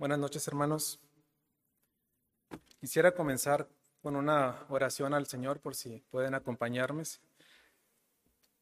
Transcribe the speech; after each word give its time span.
Buenas 0.00 0.18
noches, 0.18 0.48
hermanos. 0.48 0.98
Quisiera 2.78 3.12
comenzar 3.12 3.68
con 4.00 4.16
una 4.16 4.64
oración 4.70 5.12
al 5.12 5.26
Señor 5.26 5.60
por 5.60 5.74
si 5.74 6.02
pueden 6.10 6.32
acompañarme. 6.32 7.02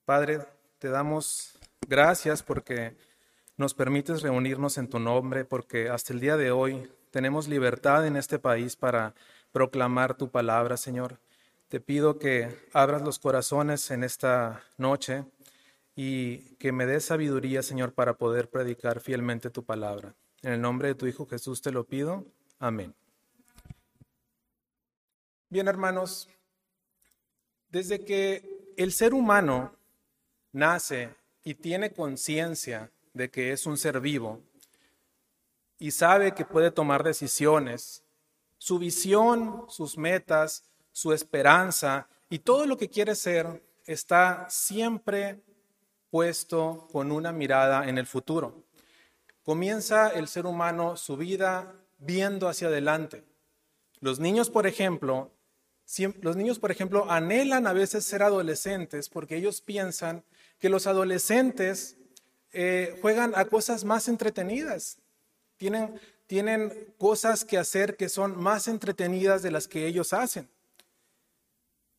Padre, 0.05 0.41
te 0.81 0.89
damos 0.89 1.57
gracias 1.87 2.43
porque 2.43 2.97
nos 3.57 3.73
permites 3.73 4.23
reunirnos 4.23 4.79
en 4.79 4.89
tu 4.89 4.99
nombre, 4.99 5.45
porque 5.45 5.89
hasta 5.91 6.13
el 6.13 6.19
día 6.19 6.37
de 6.37 6.51
hoy 6.51 6.91
tenemos 7.13 7.47
libertad 7.47 8.05
en 8.05 8.17
este 8.17 8.41
país 8.41 8.75
para 8.75 9.15
proclamar 9.53 10.17
tu 10.17 10.33
palabra, 10.33 10.77
Señor. 10.77 11.21
Te 11.69 11.79
pido 11.79 12.19
que 12.19 12.53
abras 12.73 13.03
los 13.03 13.21
corazones 13.21 13.93
en 13.93 14.03
esta 14.03 14.65
noche 14.77 15.25
y 15.95 16.57
que 16.57 16.73
me 16.73 16.85
des 16.85 17.05
sabiduría, 17.05 17.63
Señor, 17.63 17.93
para 17.93 18.15
poder 18.15 18.51
predicar 18.51 18.99
fielmente 18.99 19.51
tu 19.51 19.65
palabra. 19.65 20.17
En 20.43 20.53
el 20.53 20.61
nombre 20.61 20.89
de 20.89 20.95
tu 20.95 21.07
Hijo 21.07 21.27
Jesús 21.27 21.61
te 21.61 21.73
lo 21.73 21.85
pido. 21.85 22.25
Amén. 22.59 22.95
Bien, 25.49 25.67
hermanos, 25.67 26.29
desde 27.71 28.05
que 28.05 28.75
el 28.77 28.93
ser 28.93 29.15
humano 29.15 29.75
nace 30.53 31.15
y 31.43 31.55
tiene 31.55 31.93
conciencia 31.93 32.93
de 33.15 33.31
que 33.31 33.53
es 33.53 33.67
un 33.67 33.77
ser 33.79 34.01
vivo 34.01 34.43
y 35.79 35.91
sabe 35.91 36.35
que 36.35 36.45
puede 36.45 36.71
tomar 36.71 37.03
decisiones, 37.03 38.05
su 38.59 38.79
visión, 38.79 39.65
sus 39.69 39.97
metas, 39.97 40.65
su 40.93 41.13
esperanza 41.13 42.09
y 42.29 42.41
todo 42.41 42.67
lo 42.67 42.77
que 42.77 42.91
quiere 42.91 43.15
ser 43.15 43.63
está 43.87 44.47
siempre 44.51 45.43
puesto 46.11 46.89
con 46.93 47.11
una 47.11 47.33
mirada 47.33 47.89
en 47.89 47.99
el 47.99 48.07
futuro. 48.07 48.68
Comienza 49.49 50.11
el 50.11 50.29
ser 50.29 50.45
humano 50.45 50.99
su 50.99 51.17
vida 51.17 51.75
viendo 51.97 52.51
hacia 52.51 52.69
adelante. 52.69 53.25
Los 53.99 54.21
niños, 54.21 54.51
por 54.51 54.67
ejemplo, 54.67 55.33
los 56.21 56.37
niños, 56.37 56.59
por 56.59 56.71
ejemplo, 56.71 57.11
anhelan 57.11 57.67
a 57.67 57.73
veces 57.73 58.05
ser 58.05 58.23
adolescentes 58.23 59.09
porque 59.09 59.37
ellos 59.37 59.63
piensan 59.63 60.23
que 60.59 60.69
los 60.69 60.87
adolescentes 60.87 61.97
eh, 62.53 62.99
juegan 63.01 63.33
a 63.37 63.47
cosas 63.47 63.85
más 63.85 64.09
entretenidas, 64.09 64.99
tienen, 65.57 65.99
tienen 66.27 66.93
cosas 66.99 67.47
que 67.47 67.57
hacer 67.57 67.97
que 67.97 68.11
son 68.11 68.39
más 68.39 68.69
entretenidas 68.69 69.41
de 69.43 69.51
las 69.51 69.67
que 69.67 69.87
ellos 69.87 70.13
hacen. 70.13 70.47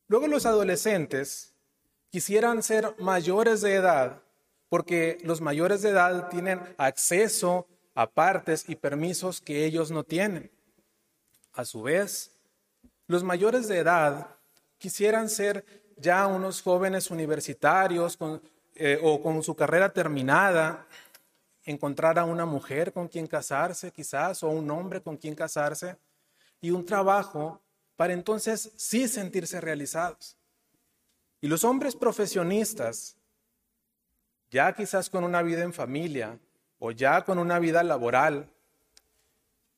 Luego 0.07 0.27
los 0.27 0.45
adolescentes 0.45 1.55
quisieran 2.11 2.61
ser 2.61 2.93
mayores 2.99 3.61
de 3.61 3.73
edad 3.73 4.21
porque 4.69 5.17
los 5.23 5.41
mayores 5.41 5.81
de 5.81 5.89
edad 5.89 6.29
tienen 6.29 6.61
acceso 6.77 7.67
a 7.95 8.09
partes 8.09 8.65
y 8.67 8.75
permisos 8.75 9.41
que 9.41 9.65
ellos 9.65 9.91
no 9.91 10.03
tienen. 10.03 10.51
A 11.53 11.65
su 11.65 11.81
vez, 11.81 12.31
los 13.07 13.23
mayores 13.23 13.67
de 13.67 13.79
edad 13.79 14.27
quisieran 14.77 15.29
ser 15.29 15.65
ya 15.97 16.27
unos 16.27 16.61
jóvenes 16.61 17.11
universitarios 17.11 18.17
eh, 18.75 18.99
o 19.01 19.21
con 19.21 19.43
su 19.43 19.55
carrera 19.55 19.91
terminada, 19.91 20.87
encontrar 21.65 22.17
a 22.17 22.23
una 22.23 22.45
mujer 22.45 22.93
con 22.93 23.07
quien 23.07 23.27
casarse 23.27 23.91
quizás 23.91 24.43
o 24.43 24.49
un 24.49 24.69
hombre 24.71 25.01
con 25.01 25.17
quien 25.17 25.35
casarse 25.35 25.97
y 26.61 26.71
un 26.71 26.85
trabajo 26.85 27.61
para 27.95 28.13
entonces 28.13 28.71
sí 28.77 29.07
sentirse 29.07 29.59
realizados. 29.59 30.37
Y 31.41 31.47
los 31.47 31.63
hombres 31.63 31.95
profesionistas, 31.95 33.17
ya 34.51 34.73
quizás 34.73 35.09
con 35.09 35.23
una 35.23 35.41
vida 35.41 35.63
en 35.63 35.73
familia 35.73 36.39
o 36.79 36.91
ya 36.91 37.23
con 37.23 37.39
una 37.39 37.59
vida 37.59 37.83
laboral, 37.83 38.49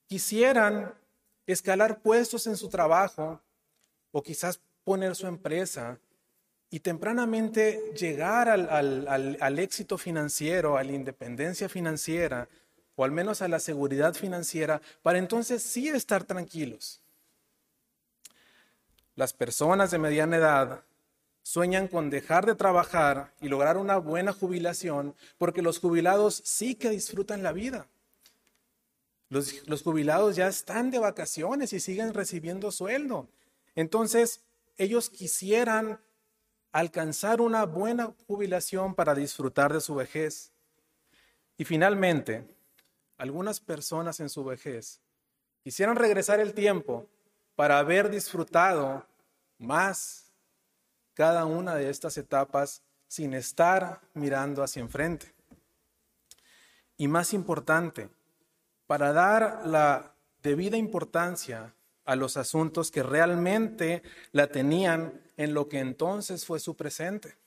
quisieran 0.08 0.94
escalar 1.47 2.02
puestos 2.02 2.47
en 2.47 2.58
su 2.58 2.69
trabajo 2.69 3.41
o 4.11 4.22
quizás 4.22 4.59
poner 4.83 5.16
su 5.16 5.28
empresa 5.28 6.00
y 6.69 6.79
tempranamente 6.79 7.94
llegar 7.97 8.50
al, 8.50 9.59
éxito 9.59 9.97
financiero, 9.97 10.78
a 10.78 10.84
la 10.84 10.94
independencia 10.94 11.67
financiera 11.67 12.47
o 12.96 13.03
al 13.03 13.12
menos 13.12 13.41
a 13.41 13.47
la 13.47 13.59
seguridad 13.59 14.13
financiera 14.13 14.81
para 15.01 15.17
entonces 15.17 15.62
sí 15.62 15.90
estar 15.90 16.23
tranquilos. 16.23 17.01
Las 19.16 19.34
personas 19.34 19.91
de 19.91 20.00
mediana 20.00 20.38
edad 20.38 20.84
sueñan 21.44 21.88
con 21.88 22.09
dejar 22.09 22.46
de 22.46 22.56
trabajar 22.56 23.34
y 23.41 23.47
lograr 23.47 23.78
una 23.78 23.97
buena 23.97 24.34
jubilación 24.34 25.16
porque 25.38 25.62
los 25.62 25.79
jubilados 25.79 26.41
sí 26.46 26.75
que 26.75 26.90
disfrutan 26.90 27.44
la 27.44 27.52
vida. 27.52 27.88
Los, 29.29 29.81
jubilados 29.81 30.35
ya 30.35 30.50
están 30.50 30.91
de 30.91 31.00
vacaciones 31.00 31.72
y 31.72 31.79
siguen 31.79 32.13
recibiendo 32.13 32.69
sueldo. 32.69 33.29
Entonces, 33.75 34.41
ellos 34.78 35.09
quisieran 35.09 36.02
alcanzar 36.74 37.40
una 37.40 37.66
buena 37.66 38.13
jubilación 38.28 38.94
para 38.94 39.16
disfrutar 39.16 39.72
de 39.72 39.79
su 39.79 39.96
vejez. 39.96 40.52
Y 41.58 41.63
finalmente, 41.63 42.46
algunas 43.18 43.62
personas 43.62 44.19
en 44.19 44.28
su 44.28 44.44
vejez 44.44 45.00
quisieran 45.63 45.96
regresar 45.96 46.41
el 46.41 46.53
tiempo 46.53 47.08
para 47.56 47.79
haber 47.79 48.09
disfrutado 48.09 49.06
más 49.58 50.31
cada 51.13 51.45
una 51.45 51.75
de 51.75 51.89
estas 51.89 52.17
etapas 52.17 52.81
sin 53.07 53.33
estar 53.33 54.01
mirando 54.13 54.63
hacia 54.63 54.81
enfrente. 54.81 55.33
Y 56.97 57.07
más 57.07 57.33
importante, 57.33 58.09
para 58.88 59.11
dar 59.11 59.63
la 59.66 60.13
debida 60.41 60.77
importancia 60.77 61.73
a 62.05 62.16
los 62.16 62.38
asuntos 62.38 62.91
que 62.91 63.03
realmente 63.03 64.03
la 64.31 64.47
tenían 64.47 65.22
en 65.38 65.53
lo 65.53 65.67
que 65.67 65.79
entonces 65.79 66.45
fue 66.45 66.59
su 66.59 66.75
presente. 66.75 67.38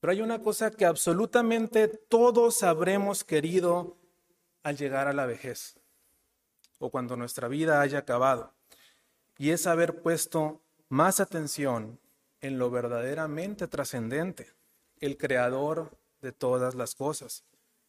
Pero 0.00 0.12
hay 0.12 0.22
una 0.22 0.40
cosa 0.40 0.70
que 0.70 0.86
absolutamente 0.86 1.88
todos 1.88 2.62
habremos 2.62 3.24
querido 3.24 3.96
al 4.62 4.76
llegar 4.76 5.08
a 5.08 5.12
la 5.12 5.26
vejez 5.26 5.76
o 6.78 6.90
cuando 6.90 7.16
nuestra 7.16 7.46
vida 7.46 7.80
haya 7.82 7.98
acabado, 7.98 8.54
y 9.36 9.50
es 9.50 9.66
haber 9.66 10.00
puesto 10.00 10.62
más 10.88 11.20
atención 11.20 12.00
en 12.40 12.58
lo 12.58 12.70
verdaderamente 12.70 13.68
trascendente, 13.68 14.52
el 15.00 15.16
creador 15.16 15.96
de 16.22 16.32
todas 16.32 16.74
las 16.74 16.94
cosas, 16.94 17.44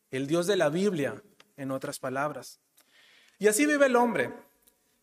el 0.10 0.28
Dios 0.28 0.48
de 0.48 0.58
la 0.58 0.70
Biblia, 0.70 1.22
en 1.58 1.72
otras 1.72 2.00
palabras. 2.00 2.60
Y 3.40 3.48
así 3.48 3.66
vive 3.66 3.86
el 3.86 3.96
hombre, 3.96 4.34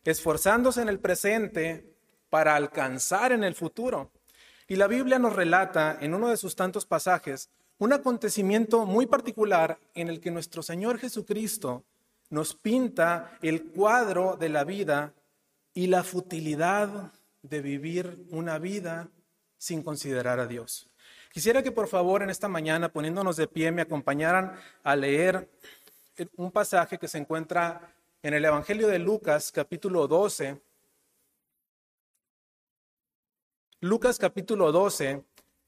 esforzándose 0.05 0.83
en 0.83 0.89
el 0.89 1.01
presente 1.01 1.95
para 2.31 2.57
alcanzar 2.57 3.33
en 3.33 3.45
el 3.45 3.55
futuro. 3.55 4.11
Y 4.67 4.77
la 4.77 4.87
Biblia 4.87 5.19
nos 5.19 5.35
relata 5.35 5.99
en 6.01 6.15
uno 6.15 6.29
de 6.29 6.37
sus 6.37 6.55
tantos 6.55 6.87
pasajes 6.87 7.51
un 7.79 7.93
acontecimiento 7.93 8.87
muy 8.87 9.07
particular 9.07 9.79
en 9.95 10.09
el 10.09 10.21
que 10.21 10.31
nuestro 10.31 10.63
Señor 10.63 10.99
Jesucristo 10.99 11.85
nos 12.29 12.55
pinta 12.55 13.39
el 13.41 13.71
cuadro 13.71 14.37
de 14.37 14.49
la 14.49 14.65
vida 14.65 15.15
y 15.75 15.87
la 15.87 16.03
futilidad 16.03 17.13
de 17.43 17.61
vivir 17.63 18.27
una 18.31 18.59
vida 18.59 19.09
sin 19.59 19.83
considerar 19.83 20.41
a 20.41 20.47
Dios. 20.47 20.89
Quisiera 21.33 21.63
que 21.63 21.73
por 21.73 21.89
favor 21.89 22.23
en 22.23 22.31
esta 22.31 22.49
mañana, 22.49 22.89
poniéndonos 22.89 23.37
de 23.37 23.47
pie, 23.47 23.71
me 23.71 23.83
acompañaran 23.83 24.53
a 24.83 24.97
leer 24.97 25.51
un 26.37 26.51
pasaje 26.51 26.99
que 26.99 27.09
se 27.09 27.19
encuentra 27.19 27.95
en 28.23 28.35
el 28.35 28.45
Evangelio 28.45 28.89
de 28.89 28.99
Lucas, 28.99 29.53
capítulo 29.53 30.09
12. 30.09 30.61
Lucas 33.81 34.19
capítulo 34.19 34.73
12, 34.73 35.23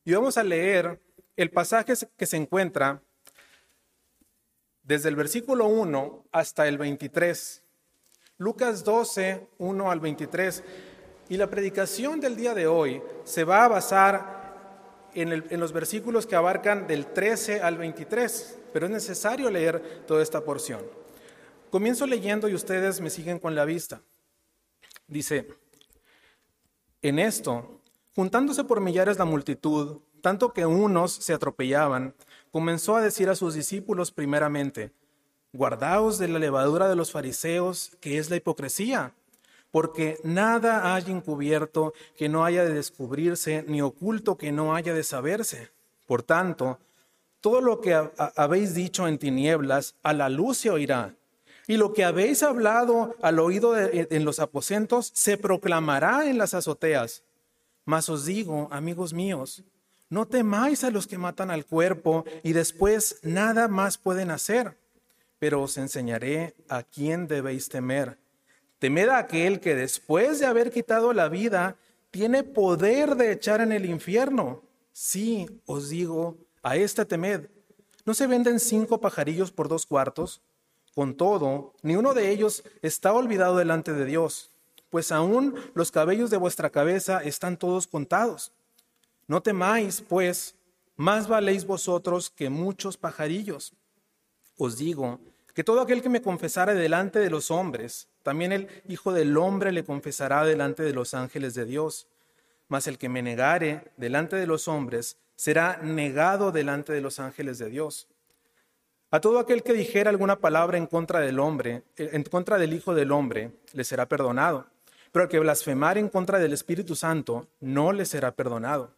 y 0.04 0.12
vamos 0.12 0.36
a 0.36 0.42
leer 0.42 1.00
el 1.36 1.50
pasaje 1.50 1.94
que 2.16 2.26
se 2.26 2.36
encuentra 2.36 3.02
desde 4.82 5.08
el 5.08 5.14
versículo 5.14 5.66
1 5.66 6.24
hasta 6.32 6.66
el 6.66 6.76
23. 6.76 7.62
Lucas 8.38 8.82
12, 8.82 9.46
1 9.58 9.90
al 9.90 10.00
23. 10.00 10.64
Y 11.30 11.36
la 11.36 11.48
predicación 11.48 12.20
del 12.20 12.36
día 12.36 12.54
de 12.54 12.66
hoy 12.66 13.00
se 13.24 13.44
va 13.44 13.64
a 13.64 13.68
basar 13.68 15.08
en, 15.14 15.60
los 15.60 15.72
versículos 15.72 16.26
que 16.26 16.34
abarcan 16.34 16.88
del 16.88 17.06
13 17.06 17.62
al 17.62 17.78
23 17.78 18.58
pero 18.72 18.86
es 18.86 18.92
necesario 18.92 19.48
leer 19.50 20.04
toda 20.06 20.22
esta 20.22 20.44
porción. 20.44 20.80
Comienzo 21.70 22.06
leyendo 22.06 22.48
y 22.48 22.54
ustedes 22.54 23.00
me 23.00 23.10
siguen 23.10 23.38
con 23.38 23.54
la 23.54 23.64
vista. 23.64 24.02
Dice, 25.06 25.46
en 27.02 27.18
esto, 27.18 27.80
juntándose 28.14 28.64
por 28.64 28.80
millares 28.80 29.18
la 29.18 29.24
multitud, 29.24 30.00
tanto 30.20 30.52
que 30.52 30.66
unos 30.66 31.12
se 31.12 31.32
atropellaban, 31.32 32.14
comenzó 32.50 32.96
a 32.96 33.02
decir 33.02 33.28
a 33.28 33.36
sus 33.36 33.54
discípulos 33.54 34.12
primeramente, 34.12 34.92
guardaos 35.52 36.18
de 36.18 36.28
la 36.28 36.38
levadura 36.38 36.88
de 36.88 36.96
los 36.96 37.12
fariseos, 37.12 37.96
que 38.00 38.18
es 38.18 38.30
la 38.30 38.36
hipocresía, 38.36 39.14
porque 39.70 40.18
nada 40.24 40.94
hay 40.94 41.04
encubierto 41.08 41.92
que 42.16 42.28
no 42.28 42.44
haya 42.44 42.64
de 42.64 42.74
descubrirse, 42.74 43.64
ni 43.68 43.82
oculto 43.82 44.36
que 44.36 44.52
no 44.52 44.74
haya 44.74 44.94
de 44.94 45.02
saberse. 45.02 45.70
Por 46.06 46.22
tanto, 46.22 46.78
todo 47.40 47.60
lo 47.60 47.80
que 47.80 47.94
habéis 48.36 48.74
dicho 48.74 49.06
en 49.06 49.18
tinieblas, 49.18 49.94
a 50.02 50.12
la 50.12 50.28
luz 50.28 50.58
se 50.58 50.70
oirá, 50.70 51.14
Y 51.66 51.76
lo 51.76 51.92
que 51.92 52.04
habéis 52.04 52.42
hablado 52.42 53.14
al 53.22 53.38
oído 53.38 53.78
en 53.78 54.24
los 54.24 54.40
aposentos 54.40 55.12
se 55.14 55.36
proclamará 55.36 56.28
en 56.28 56.36
las 56.36 56.52
azoteas. 56.52 57.22
Mas 57.84 58.08
os 58.08 58.24
digo, 58.24 58.66
amigos 58.72 59.12
míos, 59.12 59.62
no 60.08 60.26
temáis 60.26 60.82
a 60.82 60.90
los 60.90 61.06
que 61.06 61.16
matan 61.16 61.50
al 61.52 61.64
cuerpo 61.64 62.24
y 62.42 62.52
después 62.54 63.20
nada 63.22 63.68
más 63.68 63.98
pueden 63.98 64.32
hacer, 64.32 64.76
pero 65.38 65.62
os 65.62 65.78
enseñaré 65.78 66.56
a 66.68 66.82
quién 66.82 67.28
debéis 67.28 67.68
temer. 67.68 68.18
Temed 68.80 69.10
a 69.10 69.18
aquel 69.18 69.60
que 69.60 69.76
después 69.76 70.40
de 70.40 70.46
haber 70.46 70.70
quitado 70.70 71.12
la 71.12 71.28
vida 71.28 71.76
tiene 72.10 72.42
poder 72.42 73.14
de 73.14 73.30
echar 73.30 73.60
en 73.60 73.72
el 73.72 73.84
infierno. 73.84 74.62
Sí, 74.92 75.46
os 75.66 75.90
digo, 75.90 76.38
a 76.62 76.76
este 76.76 77.04
temed. 77.04 77.50
¿No 78.06 78.14
se 78.14 78.26
venden 78.26 78.58
cinco 78.58 78.98
pajarillos 78.98 79.52
por 79.52 79.68
dos 79.68 79.84
cuartos? 79.84 80.40
Con 80.94 81.14
todo, 81.14 81.74
ni 81.82 81.94
uno 81.94 82.14
de 82.14 82.30
ellos 82.30 82.64
está 82.80 83.12
olvidado 83.12 83.58
delante 83.58 83.92
de 83.92 84.06
Dios, 84.06 84.50
pues 84.88 85.12
aún 85.12 85.54
los 85.74 85.92
cabellos 85.92 86.30
de 86.30 86.38
vuestra 86.38 86.70
cabeza 86.70 87.22
están 87.22 87.58
todos 87.58 87.86
contados. 87.86 88.50
No 89.26 89.42
temáis, 89.42 90.00
pues, 90.00 90.54
más 90.96 91.28
valéis 91.28 91.66
vosotros 91.66 92.30
que 92.30 92.48
muchos 92.48 92.96
pajarillos. 92.96 93.74
Os 94.56 94.78
digo 94.78 95.20
que 95.54 95.64
todo 95.64 95.82
aquel 95.82 96.00
que 96.00 96.08
me 96.08 96.22
confesare 96.22 96.74
delante 96.74 97.18
de 97.18 97.28
los 97.28 97.50
hombres, 97.50 98.08
también 98.22 98.52
el 98.52 98.68
Hijo 98.88 99.12
del 99.12 99.36
Hombre 99.36 99.72
le 99.72 99.84
confesará 99.84 100.44
delante 100.44 100.82
de 100.82 100.92
los 100.92 101.14
ángeles 101.14 101.54
de 101.54 101.64
Dios. 101.64 102.08
Mas 102.68 102.86
el 102.86 102.98
que 102.98 103.08
me 103.08 103.22
negare 103.22 103.92
delante 103.96 104.36
de 104.36 104.46
los 104.46 104.68
hombres, 104.68 105.16
será 105.36 105.78
negado 105.82 106.52
delante 106.52 106.92
de 106.92 107.00
los 107.00 107.18
ángeles 107.18 107.58
de 107.58 107.70
Dios. 107.70 108.08
A 109.10 109.20
todo 109.20 109.38
aquel 109.38 109.62
que 109.62 109.72
dijera 109.72 110.10
alguna 110.10 110.38
palabra 110.38 110.76
en 110.76 110.86
contra 110.86 111.20
del 111.20 111.40
hombre, 111.40 111.82
en 111.96 112.22
contra 112.24 112.58
del 112.58 112.74
Hijo 112.74 112.94
del 112.94 113.10
Hombre, 113.10 113.50
le 113.72 113.82
será 113.82 114.06
perdonado. 114.06 114.66
Pero 115.10 115.24
al 115.24 115.28
que 115.28 115.40
blasfemar 115.40 115.98
en 115.98 116.08
contra 116.08 116.38
del 116.38 116.52
Espíritu 116.52 116.94
Santo, 116.94 117.48
no 117.58 117.92
le 117.92 118.04
será 118.04 118.36
perdonado. 118.36 118.94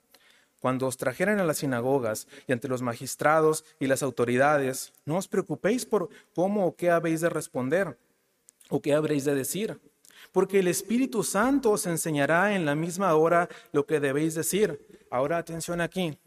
Cuando 0.61 0.87
os 0.87 0.97
trajeran 0.97 1.39
a 1.39 1.45
las 1.45 1.59
sinagogas 1.59 2.29
y 2.47 2.53
ante 2.53 2.69
los 2.69 2.83
magistrados 2.83 3.65
y 3.81 3.87
las 3.87 4.03
autoridades, 4.03 4.93
no 5.07 5.17
os 5.17 5.29
preocupéis 5.29 5.87
por 5.87 6.09
cómo 6.35 6.67
o 6.67 6.77
qué 6.77 6.91
habéis 6.91 7.21
de 7.21 7.31
responder 7.31 7.97
o 8.73 8.81
qué 8.81 8.95
habréis 8.95 9.27
de 9.27 9.35
decir, 9.35 9.79
porque 10.33 10.61
el 10.61 10.67
Espíritu 10.67 11.23
Santo 11.23 11.73
os 11.73 11.87
enseñará 11.87 12.55
en 12.57 12.65
la 12.65 12.75
misma 12.75 13.15
hora 13.15 13.51
lo 13.71 13.85
que 13.85 14.01
debéis 14.01 14.35
decir. 14.35 15.07
Ahora 15.11 15.37
atención 15.37 15.83
aquí 15.83 16.19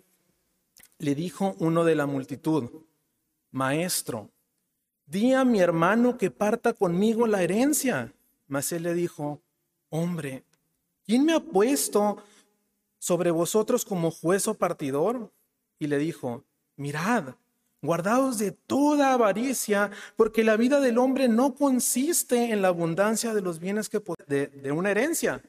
le 1.00 1.15
dijo 1.15 1.56
uno 1.57 1.83
de 1.83 1.95
la 1.95 2.06
multitud, 2.06 2.69
Maestro, 3.50 4.30
di 5.07 5.33
a 5.33 5.44
mi 5.44 5.59
hermano 5.59 6.19
que 6.19 6.30
parta 6.30 6.74
conmigo 6.74 7.25
la 7.25 7.42
herencia. 7.42 8.13
Mas 8.48 8.71
él 8.71 8.83
le 8.83 8.94
dijo, 8.94 9.41
Hombre, 9.89 10.44
¿quién 11.03 11.25
me 11.25 11.33
ha 11.33 11.39
puesto 11.39 12.18
sobre 13.00 13.31
vosotros 13.31 13.83
como 13.83 14.12
juez 14.12 14.48
o 14.48 14.53
partidor? 14.53 15.33
Y 15.80 15.88
le 15.88 15.98
dijo, 15.98 16.44
Mirad, 16.75 17.33
guardaos 17.85 18.37
de 18.37 18.51
toda 18.51 19.13
avaricia, 19.13 19.91
porque 20.15 20.43
la 20.43 20.57
vida 20.57 20.79
del 20.79 20.97
hombre 20.97 21.27
no 21.27 21.55
consiste 21.55 22.51
en 22.51 22.61
la 22.61 22.69
abundancia 22.69 23.33
de 23.33 23.41
los 23.41 23.59
bienes 23.59 23.89
de, 24.27 24.71
una 24.71 24.91
herencia. 24.91 25.41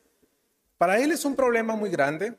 Para 0.79 0.99
él 0.99 1.13
es 1.13 1.25
un 1.25 1.35
problema 1.37 1.75
muy 1.75 1.91
grande 1.91 2.37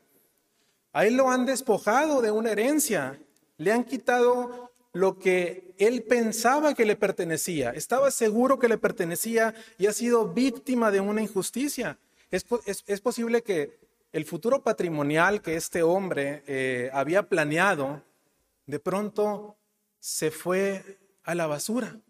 a 0.92 1.06
él 1.06 1.16
lo 1.16 1.30
han 1.30 1.46
despojado 1.46 2.22
de 2.22 2.30
una 2.30 2.50
herencia, 2.50 3.20
le 3.58 3.72
han 3.72 3.84
quitado 3.84 4.72
lo 4.92 5.18
que 5.18 5.74
él 5.78 6.02
pensaba 6.02 6.74
que 6.74 6.84
le 6.84 6.96
pertenecía, 6.96 7.70
estaba 7.70 8.10
seguro 8.10 8.58
que 8.58 8.68
le 8.68 8.78
pertenecía 8.78 9.54
y 9.78 9.86
ha 9.86 9.92
sido 9.92 10.32
víctima 10.32 10.90
de 10.90 11.00
una 11.00 11.22
injusticia. 11.22 11.98
Es, 12.30 12.44
posible 13.00 13.42
que 13.42 13.78
el 14.12 14.24
futuro 14.24 14.62
patrimonial 14.62 15.40
que 15.40 15.56
este 15.56 15.82
hombre 15.82 16.42
eh, 16.46 16.90
había 16.92 17.28
planeado, 17.28 18.02
de 18.66 18.78
pronto 18.78 19.56
se 20.00 20.30
fue 20.30 20.98
a 21.24 21.34
la 21.34 21.46
basura. 21.46 22.00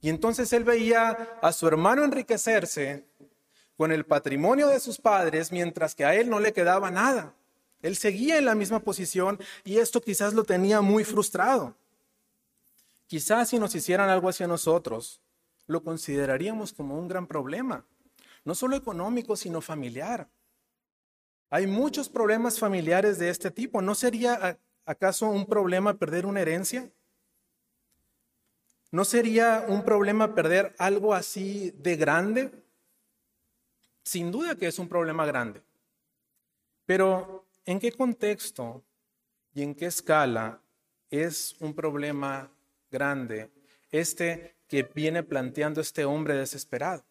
Y 0.00 0.08
entonces 0.08 0.52
él 0.52 0.64
veía 0.64 1.10
a 1.42 1.52
su 1.52 1.66
hermano 1.68 2.04
enriquecerse 2.04 3.06
con 3.76 3.92
el 3.92 4.04
patrimonio 4.04 4.68
de 4.68 4.80
sus 4.80 4.98
padres, 4.98 5.52
mientras 5.52 5.94
que 5.94 6.04
a 6.04 6.14
él 6.14 6.28
no 6.28 6.40
le 6.40 6.52
quedaba 6.52 6.90
nada. 6.90 7.34
Él 7.80 7.96
seguía 7.96 8.38
en 8.38 8.44
la 8.44 8.54
misma 8.54 8.80
posición 8.80 9.38
y 9.64 9.78
esto 9.78 10.00
quizás 10.00 10.34
lo 10.34 10.44
tenía 10.44 10.80
muy 10.80 11.04
frustrado. 11.04 11.76
Quizás 13.06 13.50
si 13.50 13.58
nos 13.58 13.74
hicieran 13.74 14.08
algo 14.08 14.28
hacia 14.28 14.46
nosotros, 14.46 15.20
lo 15.66 15.82
consideraríamos 15.82 16.72
como 16.72 16.98
un 16.98 17.08
gran 17.08 17.26
problema, 17.26 17.84
no 18.44 18.54
solo 18.54 18.76
económico, 18.76 19.36
sino 19.36 19.60
familiar. 19.60 20.28
Hay 21.50 21.66
muchos 21.66 22.08
problemas 22.08 22.58
familiares 22.58 23.18
de 23.18 23.28
este 23.28 23.50
tipo. 23.50 23.82
¿No 23.82 23.94
sería 23.94 24.58
acaso 24.84 25.28
un 25.28 25.46
problema 25.46 25.94
perder 25.94 26.26
una 26.26 26.40
herencia? 26.40 26.90
¿No 28.90 29.04
sería 29.04 29.64
un 29.68 29.84
problema 29.84 30.34
perder 30.34 30.74
algo 30.78 31.14
así 31.14 31.70
de 31.78 31.96
grande? 31.96 32.52
Sin 34.04 34.30
duda 34.30 34.56
que 34.56 34.66
es 34.66 34.78
un 34.78 34.88
problema 34.88 35.24
grande. 35.24 35.62
Pero 36.84 37.46
¿en 37.64 37.80
qué 37.80 37.92
contexto 37.92 38.84
y 39.54 39.62
en 39.62 39.74
qué 39.74 39.86
escala 39.86 40.60
es 41.10 41.56
un 41.60 41.74
problema 41.74 42.50
grande 42.90 43.50
este 43.90 44.56
que 44.68 44.82
viene 44.82 45.22
planteando 45.22 45.80
este 45.80 46.04
hombre 46.04 46.34
desesperado? 46.34 47.04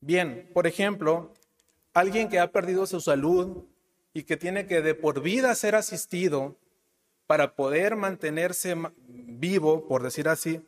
Bien, 0.00 0.50
por 0.52 0.66
ejemplo, 0.66 1.32
alguien 1.94 2.28
que 2.28 2.38
ha 2.38 2.52
perdido 2.52 2.86
su 2.86 3.00
salud 3.00 3.64
y 4.14 4.22
que 4.22 4.36
tiene 4.36 4.66
que 4.66 4.80
de 4.80 4.94
por 4.94 5.20
vida 5.20 5.54
ser 5.56 5.74
asistido 5.74 6.56
para 7.26 7.56
poder 7.56 7.96
mantenerse 7.96 8.76
vivo, 9.08 9.86
por 9.88 10.02
decir 10.04 10.28
así, 10.28 10.64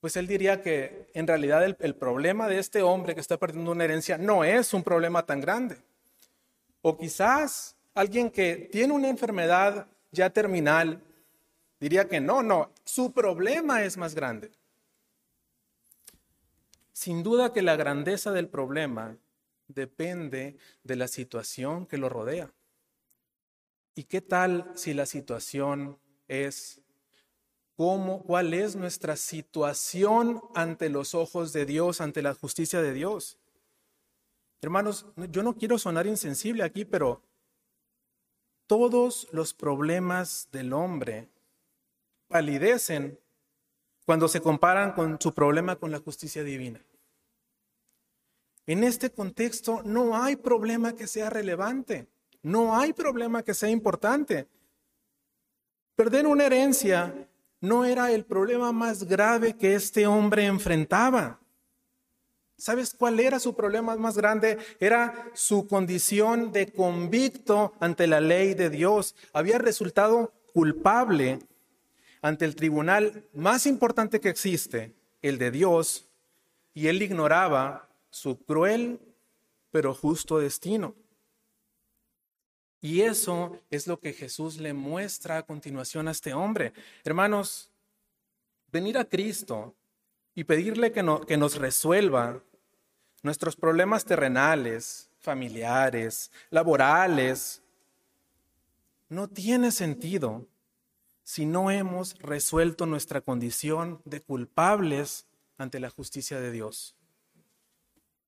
pues 0.00 0.16
él 0.16 0.26
diría 0.26 0.60
que 0.60 1.08
en 1.14 1.26
realidad 1.26 1.64
el, 1.64 1.94
problema 1.94 2.46
de 2.46 2.58
este 2.58 2.82
hombre 2.82 3.14
que 3.14 3.22
está 3.22 3.38
perdiendo 3.38 3.72
una 3.72 3.84
herencia 3.84 4.18
no 4.18 4.44
es 4.44 4.74
un 4.74 4.82
problema 4.82 5.24
tan 5.24 5.40
grande. 5.40 5.78
O 6.82 6.98
quizás 6.98 7.74
alguien 7.94 8.30
que 8.30 8.68
tiene 8.70 8.92
una 8.92 9.08
enfermedad 9.08 9.86
ya 10.12 10.28
terminal 10.28 11.00
diría 11.80 12.06
que 12.06 12.20
no, 12.20 12.42
no, 12.42 12.70
su 12.84 13.12
problema 13.12 13.82
es 13.84 13.96
más 13.96 14.14
grande. 14.14 14.50
Sin 16.92 17.22
duda 17.22 17.54
que 17.54 17.62
la 17.62 17.76
grandeza 17.76 18.30
del 18.32 18.48
problema 18.48 19.16
depende 19.68 20.56
de 20.82 20.96
la 20.96 21.08
situación 21.08 21.86
que 21.86 21.98
lo 21.98 22.08
rodea. 22.08 22.52
¿Y 23.94 24.04
qué 24.04 24.20
tal 24.20 24.72
si 24.74 24.94
la 24.94 25.06
situación 25.06 25.98
es 26.26 26.80
cómo, 27.76 28.22
cuál 28.24 28.54
es 28.54 28.76
nuestra 28.76 29.16
situación 29.16 30.42
ante 30.54 30.88
los 30.88 31.14
ojos 31.14 31.52
de 31.52 31.64
Dios, 31.66 32.00
ante 32.00 32.22
la 32.22 32.34
justicia 32.34 32.82
de 32.82 32.92
Dios? 32.92 33.38
Hermanos, 34.60 35.06
yo 35.30 35.42
no 35.42 35.56
quiero 35.56 35.78
sonar 35.78 36.06
insensible 36.06 36.62
aquí, 36.62 36.84
pero 36.84 37.22
todos 38.66 39.28
los 39.30 39.52
problemas 39.52 40.48
del 40.50 40.72
hombre 40.72 41.28
palidecen 42.28 43.20
cuando 44.06 44.26
se 44.28 44.40
comparan 44.40 44.92
con 44.92 45.20
su 45.20 45.32
problema 45.34 45.76
con 45.76 45.90
la 45.90 45.98
justicia 45.98 46.42
divina. 46.42 46.80
En 48.66 48.82
este 48.82 49.10
contexto 49.10 49.82
no 49.84 50.16
hay 50.16 50.36
problema 50.36 50.94
que 50.94 51.06
sea 51.06 51.28
relevante, 51.28 52.06
no 52.42 52.76
hay 52.76 52.92
problema 52.92 53.42
que 53.42 53.54
sea 53.54 53.68
importante. 53.68 54.48
Perder 55.96 56.26
una 56.26 56.46
herencia 56.46 57.28
no 57.60 57.84
era 57.84 58.10
el 58.12 58.24
problema 58.24 58.72
más 58.72 59.04
grave 59.04 59.56
que 59.56 59.74
este 59.74 60.06
hombre 60.06 60.46
enfrentaba. 60.46 61.40
¿Sabes 62.56 62.94
cuál 62.94 63.20
era 63.20 63.38
su 63.38 63.54
problema 63.54 63.96
más 63.96 64.16
grande? 64.16 64.58
Era 64.80 65.30
su 65.34 65.66
condición 65.66 66.52
de 66.52 66.72
convicto 66.72 67.74
ante 67.80 68.06
la 68.06 68.20
ley 68.20 68.54
de 68.54 68.70
Dios. 68.70 69.14
Había 69.32 69.58
resultado 69.58 70.32
culpable 70.52 71.40
ante 72.22 72.44
el 72.44 72.54
tribunal 72.54 73.24
más 73.34 73.66
importante 73.66 74.20
que 74.20 74.30
existe, 74.30 74.94
el 75.20 75.36
de 75.36 75.50
Dios, 75.50 76.08
y 76.72 76.86
él 76.86 77.02
ignoraba 77.02 77.88
su 78.14 78.38
cruel 78.44 79.00
pero 79.72 79.92
justo 79.92 80.38
destino. 80.38 80.94
Y 82.80 83.00
eso 83.00 83.58
es 83.70 83.88
lo 83.88 83.98
que 83.98 84.12
Jesús 84.12 84.58
le 84.58 84.72
muestra 84.72 85.38
a 85.38 85.42
continuación 85.42 86.06
a 86.06 86.12
este 86.12 86.32
hombre. 86.32 86.72
Hermanos, 87.02 87.72
venir 88.70 88.98
a 88.98 89.04
Cristo 89.04 89.74
y 90.32 90.44
pedirle 90.44 90.92
que, 90.92 91.04
que 91.26 91.36
nos 91.36 91.56
resuelva 91.56 92.40
nuestros 93.22 93.56
problemas 93.56 94.04
terrenales, 94.04 95.10
familiares, 95.18 96.30
laborales, 96.50 97.62
no 99.08 99.26
tiene 99.26 99.72
sentido 99.72 100.46
si 101.24 101.46
no 101.46 101.72
hemos 101.72 102.16
resuelto 102.20 102.86
nuestra 102.86 103.22
condición 103.22 104.00
de 104.04 104.20
culpables 104.20 105.26
ante 105.58 105.80
la 105.80 105.90
justicia 105.90 106.38
de 106.38 106.52
Dios. 106.52 106.94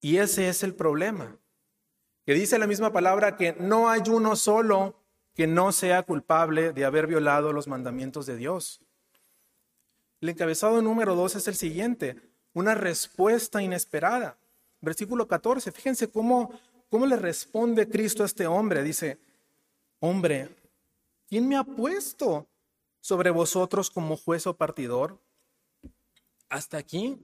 Y 0.01 0.17
ese 0.17 0.49
es 0.49 0.63
el 0.63 0.75
problema, 0.75 1.37
que 2.25 2.33
dice 2.33 2.59
la 2.59 2.67
misma 2.67 2.91
palabra 2.91 3.35
que 3.35 3.53
no 3.59 3.89
hay 3.89 4.01
uno 4.09 4.35
solo 4.35 4.95
que 5.33 5.47
no 5.47 5.71
sea 5.71 6.03
culpable 6.03 6.73
de 6.73 6.83
haber 6.83 7.05
violado 7.05 7.53
los 7.53 7.67
mandamientos 7.67 8.25
de 8.25 8.37
Dios. 8.37 8.81
El 10.19 10.29
encabezado 10.29 10.81
número 10.81 11.15
dos 11.15 11.35
es 11.35 11.47
el 11.47 11.55
siguiente, 11.55 12.19
una 12.53 12.73
respuesta 12.73 13.61
inesperada. 13.61 14.35
Versículo 14.81 15.27
14, 15.27 15.71
fíjense 15.71 16.09
cómo, 16.09 16.59
cómo 16.89 17.05
le 17.05 17.17
responde 17.17 17.87
Cristo 17.87 18.23
a 18.23 18.25
este 18.25 18.47
hombre. 18.47 18.81
Dice, 18.81 19.19
hombre, 19.99 20.49
¿quién 21.27 21.47
me 21.47 21.55
ha 21.55 21.63
puesto 21.63 22.47
sobre 22.99 23.29
vosotros 23.29 23.91
como 23.91 24.17
juez 24.17 24.47
o 24.47 24.55
partidor? 24.55 25.19
Hasta 26.49 26.77
aquí, 26.77 27.19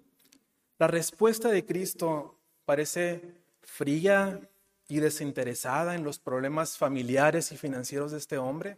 la 0.78 0.88
respuesta 0.88 1.50
de 1.50 1.66
Cristo 1.66 2.40
parece 2.66 3.22
fría 3.62 4.40
y 4.88 5.00
desinteresada 5.00 5.96
en 5.96 6.04
los 6.04 6.20
problemas 6.20 6.78
familiares 6.78 7.52
y 7.52 7.58
financieros 7.58 8.12
de 8.12 8.18
este 8.18 8.38
hombre. 8.38 8.78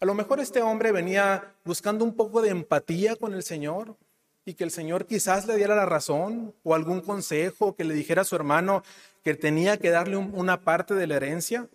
A 0.00 0.06
lo 0.06 0.14
mejor 0.14 0.40
este 0.40 0.62
hombre 0.62 0.92
venía 0.92 1.54
buscando 1.64 2.04
un 2.04 2.14
poco 2.14 2.42
de 2.42 2.50
empatía 2.50 3.16
con 3.16 3.34
el 3.34 3.42
Señor 3.42 3.96
y 4.44 4.54
que 4.54 4.64
el 4.64 4.70
Señor 4.70 5.06
quizás 5.06 5.46
le 5.46 5.56
diera 5.56 5.74
la 5.74 5.86
razón 5.86 6.54
o 6.62 6.74
algún 6.74 7.00
consejo 7.00 7.74
que 7.74 7.84
le 7.84 7.94
dijera 7.94 8.22
a 8.22 8.26
su 8.26 8.36
hermano 8.36 8.82
que 9.22 9.34
tenía 9.34 9.78
que 9.78 9.90
darle 9.90 10.16
una 10.16 10.60
parte 10.60 10.94
de 10.94 11.06
la 11.06 11.16
herencia. 11.16 11.68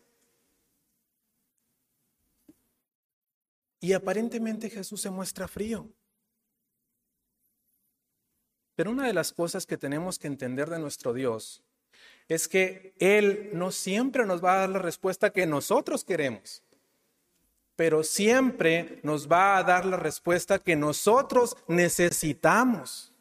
Y 3.81 3.93
aparentemente 3.93 4.69
Jesús 4.69 5.01
se 5.01 5.09
muestra 5.09 5.47
frío. 5.47 5.87
Pero 8.79 8.91
una 8.91 9.07
de 9.07 9.13
las 9.13 9.33
cosas 9.33 9.65
que 9.65 9.77
tenemos 9.77 10.17
que 10.17 10.27
entender 10.27 10.69
de 10.69 10.79
nuestro 10.79 11.11
Dios 11.11 11.61
es 12.29 12.47
que 12.47 12.93
Él 12.97 13.49
no 13.51 13.71
siempre 13.71 14.25
nos 14.25 14.41
va 14.41 14.53
a 14.53 14.57
dar 14.59 14.69
la 14.69 14.79
respuesta 14.79 15.31
que 15.31 15.45
nosotros 15.45 16.05
queremos, 16.05 16.63
pero 17.75 18.05
siempre 18.05 19.01
nos 19.03 19.29
va 19.29 19.57
a 19.57 19.63
dar 19.63 19.85
la 19.85 19.97
respuesta 19.97 20.59
que 20.59 20.77
nosotros 20.77 21.57
necesitamos. 21.67 23.11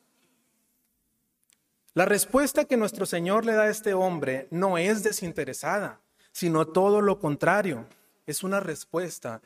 La 1.93 2.05
respuesta 2.05 2.65
que 2.65 2.77
nuestro 2.77 3.05
Señor 3.05 3.45
le 3.45 3.55
da 3.55 3.63
a 3.63 3.71
este 3.71 3.95
hombre 3.95 4.47
no 4.53 4.79
es 4.79 5.03
desinteresada, 5.03 5.99
sino 6.31 6.69
todo 6.69 7.01
lo 7.01 7.19
contrario. 7.19 7.85
Es 8.29 8.45
una 8.45 8.61
respuesta 8.61 9.43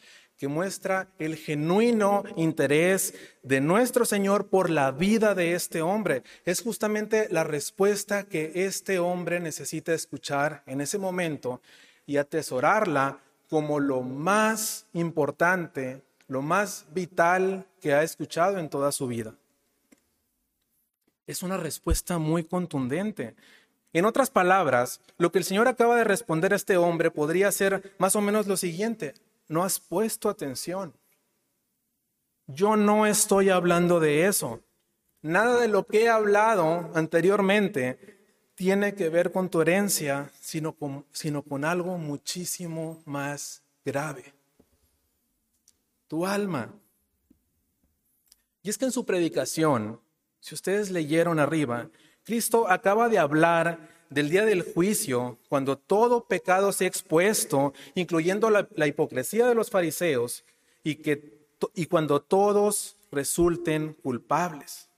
muestra 0.49 1.09
el 1.19 1.37
genuino 1.37 2.25
interés 2.37 3.15
de 3.43 3.61
nuestro 3.61 4.05
Señor 4.05 4.49
por 4.49 4.71
la 4.71 4.91
vida 4.91 5.35
de 5.35 5.55
este 5.55 5.83
hombre. 5.83 6.23
Es 6.45 6.63
justamente 6.63 7.29
la 7.31 7.45
respuesta 7.45 8.25
que 8.25 8.53
este 8.55 8.99
hombre 8.99 9.41
necesita 9.41 9.95
escuchar 9.95 10.63
en 10.67 10.81
ese 10.81 10.99
momento 10.99 11.61
y 12.07 12.17
atesorarla 12.17 13.19
como 13.49 13.81
lo 13.81 14.03
más 14.03 14.87
importante, 14.93 16.03
lo 16.29 16.43
más 16.43 16.87
vital 16.93 17.67
que 17.81 17.93
ha 17.93 18.03
escuchado 18.03 18.59
en 18.59 18.71
toda 18.71 18.93
su 18.93 19.07
vida. 19.07 19.35
Es 21.27 21.43
una 21.43 21.57
respuesta 21.57 22.19
muy 22.19 22.45
contundente. 22.45 23.35
En 23.93 24.07
otras 24.07 24.31
palabras, 24.31 25.01
lo 25.19 25.31
que 25.31 25.39
el 25.39 25.45
Señor 25.45 25.69
acaba 25.69 25.97
de 25.97 26.05
responder 26.05 26.53
a 26.53 26.57
este 26.57 26.77
hombre 26.77 27.11
podría 27.11 27.53
ser 27.53 27.95
más 27.99 28.17
o 28.17 28.21
menos 28.21 28.47
lo 28.47 28.57
siguiente 28.57 29.15
no 29.53 29.63
has 29.63 29.79
puesto 29.79 30.31
atención. 30.31 30.95
Yo 32.47 32.75
no 32.75 33.07
estoy 33.07 33.51
hablando 33.51 34.01
de 34.01 34.27
eso. 34.27 34.63
Nada 35.21 35.61
de 35.61 35.69
lo 35.69 35.87
que 35.87 36.05
he 36.05 36.09
hablado 36.09 36.91
anteriormente 36.95 38.19
tiene 38.55 38.95
que 38.95 39.11
ver 39.11 39.31
con 39.31 39.51
tu 39.51 39.61
herencia, 39.61 40.33
sino 40.41 40.73
con, 40.73 41.65
algo 41.65 41.99
muchísimo 41.99 43.03
más 43.05 43.63
grave. 43.85 44.33
Tu 46.09 46.27
alma. 46.27 46.73
Y 48.63 48.71
es 48.71 48.79
que 48.79 48.87
en 48.87 48.93
su 48.93 49.05
predicación, 49.05 50.01
si 50.41 50.55
ustedes 50.55 50.91
leyeron 50.91 51.39
arriba, 51.39 51.91
Cristo 52.25 52.71
acaba 52.71 53.11
de 53.11 53.19
hablar 53.19 53.92
del 54.13 54.31
día 54.31 54.45
del 54.45 54.63
juicio, 54.63 55.39
cuando 55.49 55.77
todo 55.79 56.25
pecado 56.25 56.73
sea 56.73 56.89
expuesto, 56.89 57.73
incluyendo 57.95 58.51
la, 58.51 58.87
hipocresía 58.87 59.47
de 59.47 59.55
los 59.55 59.71
fariseos, 59.71 60.45
y, 60.85 60.97
que, 60.97 61.47
y 61.75 61.87
cuando 61.87 62.21
todos 62.21 62.97
resulten 63.11 63.95
culpables, 64.03 64.89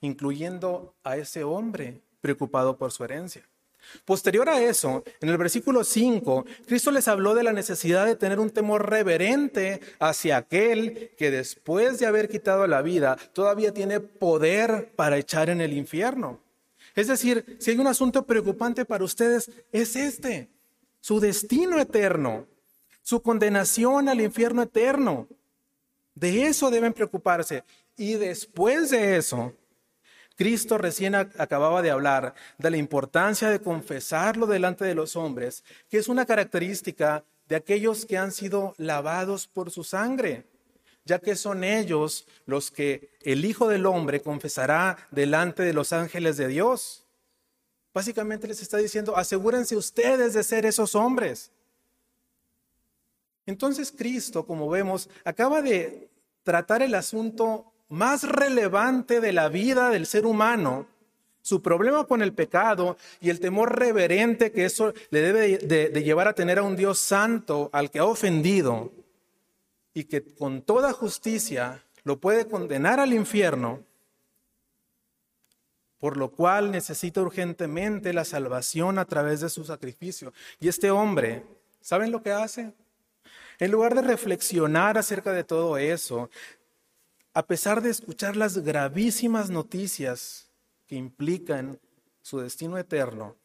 incluyendo 0.00 0.94
a 1.02 1.16
ese 1.16 1.44
hombre 1.44 2.00
preocupado 2.20 2.76
por 2.76 2.92
su 2.92 3.04
herencia. 3.04 3.46
Posterior 4.04 4.48
a 4.48 4.60
eso, 4.60 5.02
en 5.20 5.30
el 5.30 5.38
versículo 5.38 5.84
5, 5.84 6.44
Cristo 6.66 6.90
les 6.90 7.08
habló 7.08 7.34
de 7.34 7.42
la 7.42 7.52
necesidad 7.52 8.06
de 8.06 8.14
tener 8.14 8.38
un 8.38 8.50
temor 8.50 8.90
reverente 8.90 9.80
hacia 9.98 10.36
aquel 10.36 11.12
que 11.16 11.30
después 11.30 11.98
de 11.98 12.06
haber 12.06 12.28
quitado 12.28 12.66
la 12.66 12.82
vida 12.82 13.16
todavía 13.32 13.72
tiene 13.72 14.00
poder 14.00 14.92
para 14.96 15.16
echar 15.16 15.48
en 15.48 15.60
el 15.60 15.72
infierno. 15.72 16.40
Es 16.94 17.08
decir, 17.08 17.56
si 17.60 17.70
hay 17.70 17.78
un 17.78 17.86
asunto 17.86 18.26
preocupante 18.26 18.84
para 18.84 19.04
ustedes, 19.04 19.50
es 19.72 19.96
este, 19.96 20.50
su 21.00 21.20
destino 21.20 21.78
eterno, 21.78 22.46
su 23.02 23.22
condenación 23.22 24.08
al 24.08 24.20
infierno 24.20 24.62
eterno. 24.62 25.28
De 26.14 26.44
eso 26.44 26.70
deben 26.70 26.92
preocuparse. 26.92 27.64
Y 27.96 28.14
después 28.14 28.90
de 28.90 29.16
eso, 29.16 29.54
Cristo 30.36 30.78
recién 30.78 31.14
acababa 31.14 31.82
de 31.82 31.90
hablar 31.90 32.34
de 32.58 32.70
la 32.70 32.76
importancia 32.76 33.50
de 33.50 33.60
confesarlo 33.60 34.46
delante 34.46 34.84
de 34.84 34.94
los 34.94 35.16
hombres, 35.16 35.64
que 35.88 35.98
es 35.98 36.08
una 36.08 36.26
característica 36.26 37.24
de 37.48 37.56
aquellos 37.56 38.06
que 38.06 38.16
han 38.16 38.32
sido 38.32 38.74
lavados 38.78 39.46
por 39.46 39.70
su 39.70 39.84
sangre 39.84 40.46
ya 41.04 41.18
que 41.18 41.36
son 41.36 41.64
ellos 41.64 42.26
los 42.46 42.70
que 42.70 43.10
el 43.22 43.44
Hijo 43.44 43.68
del 43.68 43.86
Hombre 43.86 44.20
confesará 44.20 45.08
delante 45.10 45.62
de 45.62 45.72
los 45.72 45.92
ángeles 45.92 46.36
de 46.36 46.48
Dios. 46.48 47.06
Básicamente 47.92 48.46
les 48.46 48.62
está 48.62 48.76
diciendo, 48.76 49.16
asegúrense 49.16 49.76
ustedes 49.76 50.34
de 50.34 50.44
ser 50.44 50.66
esos 50.66 50.94
hombres. 50.94 51.50
Entonces 53.46 53.92
Cristo, 53.96 54.46
como 54.46 54.68
vemos, 54.68 55.08
acaba 55.24 55.60
de 55.62 56.08
tratar 56.42 56.82
el 56.82 56.94
asunto 56.94 57.72
más 57.88 58.22
relevante 58.22 59.20
de 59.20 59.32
la 59.32 59.48
vida 59.48 59.90
del 59.90 60.06
ser 60.06 60.24
humano, 60.24 60.86
su 61.42 61.62
problema 61.62 62.06
con 62.06 62.22
el 62.22 62.32
pecado 62.32 62.96
y 63.20 63.30
el 63.30 63.40
temor 63.40 63.76
reverente 63.78 64.52
que 64.52 64.64
eso 64.64 64.92
le 65.10 65.20
debe 65.20 65.58
de, 65.58 66.02
llevar 66.02 66.28
a 66.28 66.34
tener 66.34 66.58
a 66.58 66.62
un 66.62 66.76
Dios 66.76 66.98
santo 66.98 67.70
al 67.72 67.90
que 67.90 67.98
ha 67.98 68.04
ofendido 68.04 68.92
y 69.94 70.04
que 70.04 70.22
con 70.34 70.62
toda 70.62 70.92
justicia 70.92 71.84
lo 72.04 72.20
puede 72.20 72.46
condenar 72.46 73.00
al 73.00 73.12
infierno, 73.12 73.84
por 75.98 76.16
lo 76.16 76.30
cual 76.30 76.70
necesita 76.70 77.20
urgentemente 77.20 78.12
la 78.12 78.24
salvación 78.24 78.98
a 78.98 79.04
través 79.04 79.40
de 79.40 79.50
su 79.50 79.64
sacrificio. 79.64 80.32
Y 80.58 80.68
este 80.68 80.90
hombre, 80.90 81.44
¿saben 81.80 82.10
lo 82.10 82.22
que 82.22 82.32
hace? 82.32 82.72
En 83.58 83.70
lugar 83.70 83.94
de 83.94 84.02
reflexionar 84.02 84.96
acerca 84.96 85.32
de 85.32 85.44
todo 85.44 85.76
eso, 85.76 86.30
a 87.34 87.46
pesar 87.46 87.82
de 87.82 87.90
escuchar 87.90 88.36
las 88.36 88.58
gravísimas 88.58 89.50
noticias 89.50 90.48
que 90.86 90.96
implican 90.96 91.78
su 92.22 92.40
destino 92.40 92.78
eterno, 92.78 93.36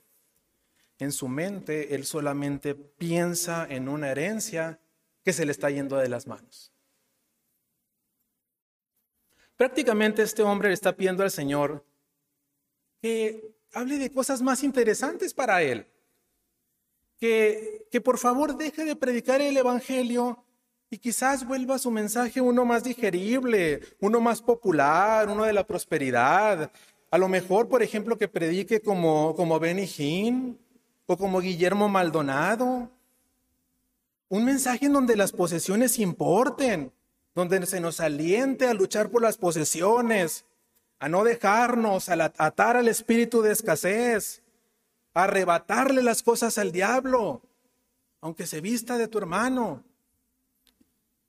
en 0.98 1.12
su 1.12 1.28
mente 1.28 1.94
él 1.94 2.06
solamente 2.06 2.74
piensa 2.74 3.68
en 3.70 3.90
una 3.90 4.10
herencia 4.10 4.80
que 5.26 5.34
se 5.34 5.44
le 5.44 5.52
está 5.52 5.72
yendo 5.72 5.98
de 5.98 6.08
las 6.08 6.28
manos. 6.28 6.72
Prácticamente 9.58 10.22
este 10.22 10.44
hombre 10.44 10.70
le 10.70 10.76
está 10.76 10.96
pidiendo 10.96 11.24
al 11.24 11.32
Señor 11.32 11.84
que 13.02 13.56
hable 13.74 13.98
de 13.98 14.12
cosas 14.12 14.42
más 14.44 14.64
interesantes 14.64 15.34
para 15.34 15.64
él. 15.64 15.88
Que, 17.20 17.88
que 17.92 18.02
por 18.02 18.20
favor 18.20 18.56
deje 18.56 18.86
de 18.86 18.96
predicar 18.96 19.42
el 19.42 19.58
Evangelio 19.58 20.44
y 20.92 21.00
quizás 21.00 21.48
vuelva 21.48 21.80
su 21.80 21.90
mensaje 21.90 22.40
uno 22.40 22.64
más 22.64 22.84
digerible, 22.84 23.82
uno 24.02 24.22
más 24.22 24.42
popular, 24.42 25.28
uno 25.28 25.46
de 25.46 25.54
la 25.54 25.66
prosperidad. 25.66 26.72
A 27.10 27.18
lo 27.18 27.28
mejor, 27.30 27.68
por 27.68 27.82
ejemplo, 27.82 28.18
que 28.18 28.28
predique 28.28 28.82
como, 28.82 29.34
como 29.36 29.60
Benny 29.60 29.90
Hinn 29.98 30.60
o 31.08 31.18
como 31.18 31.40
Guillermo 31.40 31.90
Maldonado 31.90 32.92
un 34.30 34.46
mensaje 34.46 34.88
en 34.88 34.94
donde 34.94 35.16
las 35.16 35.32
posesiones 35.32 36.00
importen, 36.00 36.92
donde 37.34 37.66
se 37.66 37.80
nos 37.80 38.00
aliente 38.00 38.68
a 38.68 38.74
luchar 38.74 39.10
por 39.10 39.22
las 39.22 39.38
posesiones, 39.38 40.46
a 41.00 41.10
no 41.10 41.24
dejarnos, 41.24 42.10
a 42.10 42.34
atar 42.38 42.78
al 42.78 42.88
espíritu 42.88 43.42
de 43.42 43.52
escasez, 43.52 44.42
a 45.14 45.24
arrebatarle 45.24 46.02
las 46.02 46.24
cosas 46.24 46.58
al 46.58 46.72
diablo, 46.72 47.42
aunque 48.22 48.48
se 48.48 48.62
vista 48.62 48.98
de 48.98 49.08
tu 49.08 49.18
hermano. 49.18 49.84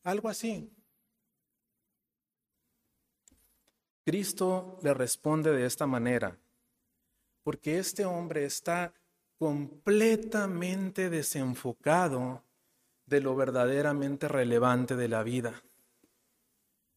Algo 0.05 0.29
así. 0.29 0.71
Cristo 4.05 4.79
le 4.83 4.95
responde 4.95 5.51
de 5.51 5.67
esta 5.67 5.87
manera, 5.87 6.39
porque 7.43 7.79
este 7.79 8.05
hombre 8.05 8.45
está 8.45 8.95
completamente 9.37 11.11
desenfocado 11.11 12.46
de 13.07 13.21
lo 13.21 13.35
verdaderamente 13.37 14.29
relevante 14.29 14.97
de 14.97 15.09
la 15.09 15.23
vida. 15.23 15.63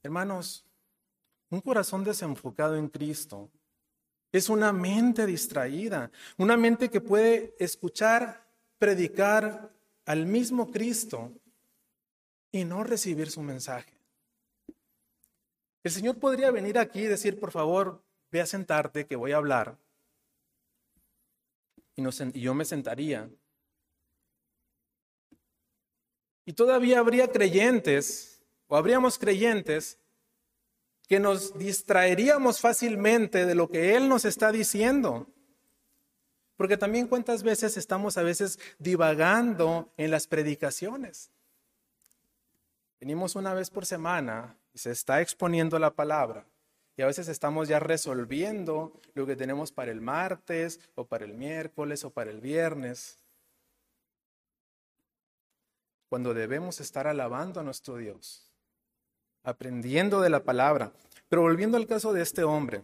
Hermanos, 0.04 0.66
un 1.50 1.62
corazón 1.62 2.04
desenfocado 2.04 2.75
en 2.75 2.89
Cristo 2.89 3.50
es 4.32 4.50
una 4.50 4.72
mente 4.72 5.25
distraída, 5.25 6.12
una 6.38 6.56
mente 6.58 6.89
que 6.89 7.01
puede 7.01 7.56
escuchar, 7.60 8.48
predicar 8.78 9.72
al 10.06 10.25
mismo 10.25 10.72
Cristo 10.72 11.32
y 12.51 12.66
no 12.66 12.84
recibir 12.84 13.30
su 13.32 13.42
mensaje. 13.42 13.94
El 15.84 15.92
Señor 15.92 16.18
podría 16.18 16.51
venir 16.51 16.78
aquí 16.78 17.01
y 17.01 17.08
decir, 17.08 17.39
por 17.39 17.51
favor, 17.51 18.04
ve 18.32 18.42
a 18.42 18.46
sentarte 18.46 19.08
que 19.08 19.16
voy 19.16 19.32
a 19.32 19.38
hablar. 19.38 19.78
Y, 21.96 22.04
y 22.04 22.42
yo 22.42 22.54
me 22.54 22.66
sentaría. 22.66 23.30
Y 26.50 26.53
todavía 26.53 26.98
habría 26.98 27.32
creyentes, 27.32 28.41
o 28.65 28.75
habríamos 28.75 29.20
creyentes, 29.20 30.00
que 31.08 31.20
nos 31.20 31.56
distraeríamos 31.60 32.60
fácilmente 32.60 33.46
de 33.46 33.53
lo 33.53 33.70
que 33.70 33.96
Él 33.96 34.10
nos 34.10 34.25
está 34.25 34.51
diciendo. 34.51 35.27
Porque 36.56 36.75
también 36.75 37.06
cuántas 37.06 37.44
veces 37.44 37.77
estamos 37.77 38.18
a 38.18 38.24
veces 38.24 38.58
divagando 38.79 39.94
en 39.96 40.10
las 40.10 40.25
predicaciones. 40.25 41.29
Venimos 43.00 43.36
una 43.36 43.53
vez 43.53 43.70
por 43.70 43.86
semana 43.86 44.58
y 44.74 44.79
se 44.79 44.89
está 44.89 45.22
exponiendo 45.22 45.77
la 45.77 45.91
palabra. 45.91 46.48
Y 46.98 47.03
a 47.03 47.06
veces 47.06 47.27
estamos 47.27 47.68
ya 47.68 47.77
resolviendo 47.77 49.00
lo 49.13 49.27
que 49.27 49.36
tenemos 49.36 49.72
para 49.72 49.91
el 49.91 50.01
martes 50.01 50.79
o 50.96 51.06
para 51.06 51.25
el 51.25 51.36
miércoles 51.36 52.03
o 52.06 52.10
para 52.10 52.32
el 52.32 52.41
viernes. 52.41 53.20
Cuando 56.10 56.34
debemos 56.34 56.82
estar 56.82 57.08
alabando 57.08 57.60
a 57.60 57.63
nuestro 57.63 57.98
Dios 57.98 58.50
aprendiendo 59.44 60.22
de 60.22 60.30
la 60.30 60.44
palabra. 60.44 60.92
Pero 61.28 61.42
volviendo 61.42 61.78
al 61.78 61.88
caso 61.88 62.13
de 62.13 62.22
este 62.22 62.44
hombre, 62.44 62.82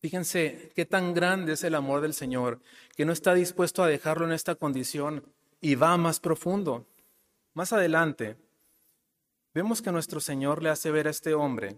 fíjense 0.00 0.72
qué 0.74 0.84
tan 0.84 1.14
grande 1.14 1.52
es 1.52 1.64
el 1.64 1.74
amor 1.74 2.00
del 2.00 2.14
Señor, 2.14 2.60
que 2.96 3.04
no 3.04 3.12
está 3.12 3.34
dispuesto 3.34 3.82
a 3.82 3.88
dejarlo 3.88 4.26
en 4.26 4.32
esta 4.32 4.54
condición 4.54 5.24
y 5.60 5.76
va 5.76 5.96
más 5.96 6.20
profundo. 6.20 6.86
Más 7.54 7.72
adelante, 7.72 8.36
vemos 9.54 9.80
que 9.80 9.92
nuestro 9.92 10.20
Señor 10.20 10.62
le 10.62 10.70
hace 10.70 10.90
ver 10.90 11.06
a 11.06 11.10
este 11.10 11.34
hombre 11.34 11.76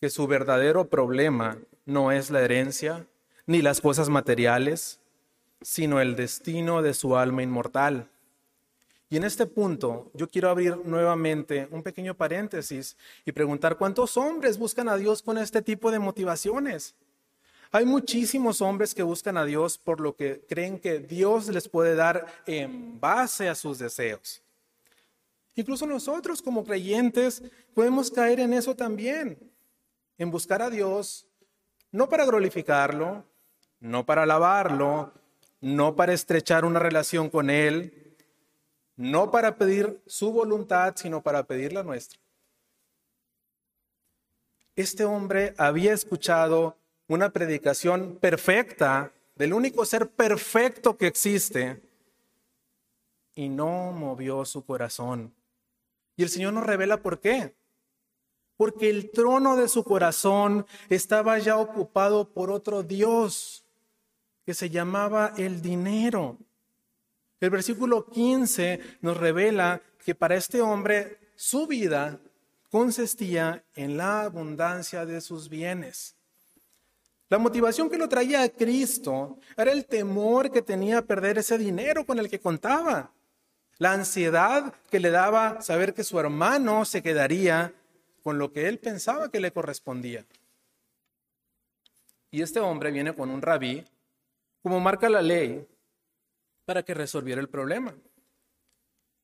que 0.00 0.10
su 0.10 0.26
verdadero 0.26 0.88
problema 0.88 1.58
no 1.86 2.10
es 2.10 2.30
la 2.30 2.40
herencia 2.40 3.06
ni 3.46 3.62
las 3.62 3.80
cosas 3.80 4.08
materiales, 4.08 4.98
sino 5.60 6.00
el 6.00 6.16
destino 6.16 6.82
de 6.82 6.92
su 6.92 7.16
alma 7.16 7.44
inmortal. 7.44 8.08
Y 9.12 9.18
en 9.18 9.24
este 9.24 9.44
punto 9.44 10.10
yo 10.14 10.26
quiero 10.26 10.48
abrir 10.48 10.74
nuevamente 10.86 11.68
un 11.70 11.82
pequeño 11.82 12.14
paréntesis 12.14 12.96
y 13.26 13.32
preguntar 13.32 13.76
cuántos 13.76 14.16
hombres 14.16 14.56
buscan 14.56 14.88
a 14.88 14.96
Dios 14.96 15.20
con 15.20 15.36
este 15.36 15.60
tipo 15.60 15.90
de 15.90 15.98
motivaciones. 15.98 16.94
Hay 17.72 17.84
muchísimos 17.84 18.62
hombres 18.62 18.94
que 18.94 19.02
buscan 19.02 19.36
a 19.36 19.44
Dios 19.44 19.76
por 19.76 20.00
lo 20.00 20.16
que 20.16 20.40
creen 20.48 20.78
que 20.78 20.98
Dios 20.98 21.48
les 21.48 21.68
puede 21.68 21.94
dar 21.94 22.26
en 22.46 22.98
base 22.98 23.50
a 23.50 23.54
sus 23.54 23.78
deseos. 23.78 24.40
Incluso 25.56 25.84
nosotros 25.84 26.40
como 26.40 26.64
creyentes 26.64 27.42
podemos 27.74 28.10
caer 28.10 28.40
en 28.40 28.54
eso 28.54 28.74
también, 28.74 29.38
en 30.16 30.30
buscar 30.30 30.62
a 30.62 30.70
Dios 30.70 31.26
no 31.90 32.08
para 32.08 32.24
glorificarlo, 32.24 33.26
no 33.78 34.06
para 34.06 34.22
alabarlo, 34.22 35.12
no 35.60 35.96
para 35.96 36.14
estrechar 36.14 36.64
una 36.64 36.78
relación 36.78 37.28
con 37.28 37.50
Él, 37.50 38.01
no 39.02 39.32
para 39.32 39.56
pedir 39.56 40.00
su 40.06 40.32
voluntad, 40.32 40.94
sino 40.96 41.22
para 41.22 41.42
pedir 41.42 41.72
la 41.72 41.82
nuestra. 41.82 42.20
Este 44.76 45.04
hombre 45.04 45.54
había 45.58 45.92
escuchado 45.92 46.78
una 47.08 47.30
predicación 47.30 48.16
perfecta 48.20 49.12
del 49.34 49.52
único 49.52 49.84
ser 49.84 50.08
perfecto 50.08 50.96
que 50.96 51.08
existe 51.08 51.82
y 53.34 53.48
no 53.48 53.92
movió 53.92 54.44
su 54.44 54.64
corazón. 54.64 55.34
Y 56.16 56.22
el 56.22 56.28
Señor 56.28 56.52
nos 56.52 56.64
revela 56.64 57.02
por 57.02 57.20
qué. 57.20 57.56
Porque 58.56 58.88
el 58.88 59.10
trono 59.10 59.56
de 59.56 59.66
su 59.66 59.82
corazón 59.82 60.64
estaba 60.88 61.38
ya 61.40 61.56
ocupado 61.56 62.32
por 62.32 62.50
otro 62.52 62.84
Dios 62.84 63.64
que 64.46 64.54
se 64.54 64.70
llamaba 64.70 65.32
el 65.36 65.60
dinero. 65.60 66.38
El 67.42 67.50
versículo 67.50 68.06
15 68.06 68.78
nos 69.00 69.16
revela 69.16 69.82
que 70.04 70.14
para 70.14 70.36
este 70.36 70.60
hombre 70.60 71.18
su 71.34 71.66
vida 71.66 72.20
consistía 72.70 73.64
en 73.74 73.96
la 73.96 74.22
abundancia 74.22 75.04
de 75.04 75.20
sus 75.20 75.48
bienes. 75.48 76.14
La 77.28 77.38
motivación 77.38 77.90
que 77.90 77.98
lo 77.98 78.08
traía 78.08 78.44
a 78.44 78.48
Cristo 78.48 79.38
era 79.56 79.72
el 79.72 79.86
temor 79.86 80.52
que 80.52 80.62
tenía 80.62 80.98
a 80.98 81.02
perder 81.02 81.38
ese 81.38 81.58
dinero 81.58 82.06
con 82.06 82.20
el 82.20 82.30
que 82.30 82.38
contaba. 82.38 83.10
La 83.78 83.92
ansiedad 83.92 84.72
que 84.88 85.00
le 85.00 85.10
daba 85.10 85.62
saber 85.62 85.94
que 85.94 86.04
su 86.04 86.20
hermano 86.20 86.84
se 86.84 87.02
quedaría 87.02 87.74
con 88.22 88.38
lo 88.38 88.52
que 88.52 88.68
él 88.68 88.78
pensaba 88.78 89.32
que 89.32 89.40
le 89.40 89.50
correspondía. 89.50 90.24
Y 92.30 92.40
este 92.40 92.60
hombre 92.60 92.92
viene 92.92 93.12
con 93.12 93.30
un 93.30 93.42
rabí, 93.42 93.84
como 94.62 94.78
marca 94.78 95.08
la 95.08 95.22
ley, 95.22 95.66
para 96.64 96.82
que 96.82 96.94
resolviera 96.94 97.40
el 97.40 97.48
problema. 97.48 97.94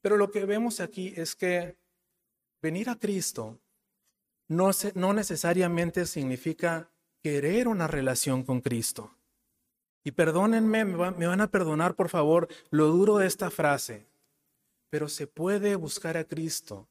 Pero 0.00 0.16
lo 0.16 0.30
que 0.30 0.44
vemos 0.44 0.80
aquí 0.80 1.12
es 1.16 1.34
que 1.34 1.76
venir 2.62 2.88
a 2.88 2.98
Cristo 2.98 3.58
no, 4.48 4.72
necesariamente 5.12 6.06
significa 6.06 6.90
querer 7.22 7.68
una 7.68 7.86
relación 7.86 8.42
con 8.42 8.60
Cristo. 8.60 9.14
Y 10.04 10.12
perdónenme, 10.12 10.84
me 10.84 11.26
van 11.26 11.40
a 11.40 11.50
perdonar 11.50 11.94
por 11.94 12.08
favor 12.08 12.48
lo 12.70 12.86
duro 12.86 13.18
de 13.18 13.26
esta 13.26 13.50
frase, 13.50 14.06
pero 14.88 15.08
se 15.08 15.26
puede 15.26 15.74
buscar 15.76 16.16
a 16.16 16.24
Cristo 16.24 16.88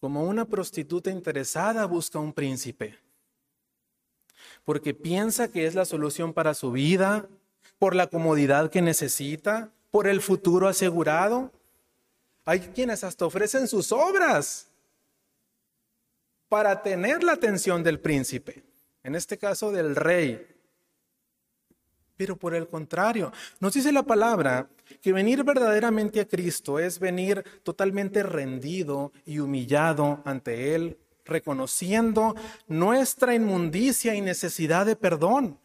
como 0.00 0.24
una 0.24 0.44
prostituta 0.44 1.10
interesada 1.10 1.86
busca 1.86 2.18
a 2.18 2.22
un 2.22 2.32
príncipe, 2.32 2.98
porque 4.64 4.94
piensa 4.94 5.48
que 5.48 5.66
es 5.66 5.74
la 5.74 5.84
solución 5.84 6.32
para 6.32 6.54
su 6.54 6.70
vida, 6.70 7.28
por 7.78 7.94
la 7.94 8.06
comodidad 8.08 8.70
que 8.70 8.82
necesita, 8.82 9.72
por 9.96 10.06
el 10.06 10.20
futuro 10.20 10.68
asegurado. 10.68 11.50
Hay 12.44 12.60
quienes 12.60 13.02
hasta 13.02 13.24
ofrecen 13.24 13.66
sus 13.66 13.92
obras 13.92 14.68
para 16.50 16.82
tener 16.82 17.22
la 17.24 17.32
atención 17.32 17.82
del 17.82 17.98
príncipe, 17.98 18.62
en 19.02 19.14
este 19.14 19.38
caso 19.38 19.72
del 19.72 19.96
rey. 19.96 20.46
Pero 22.14 22.36
por 22.36 22.54
el 22.54 22.68
contrario, 22.68 23.32
nos 23.58 23.72
dice 23.72 23.90
la 23.90 24.02
palabra 24.02 24.68
que 25.00 25.14
venir 25.14 25.42
verdaderamente 25.44 26.20
a 26.20 26.28
Cristo 26.28 26.78
es 26.78 26.98
venir 26.98 27.42
totalmente 27.62 28.22
rendido 28.22 29.14
y 29.24 29.38
humillado 29.38 30.20
ante 30.26 30.74
Él, 30.74 30.98
reconociendo 31.24 32.34
nuestra 32.66 33.34
inmundicia 33.34 34.14
y 34.14 34.20
necesidad 34.20 34.84
de 34.84 34.94
perdón. 34.94 35.58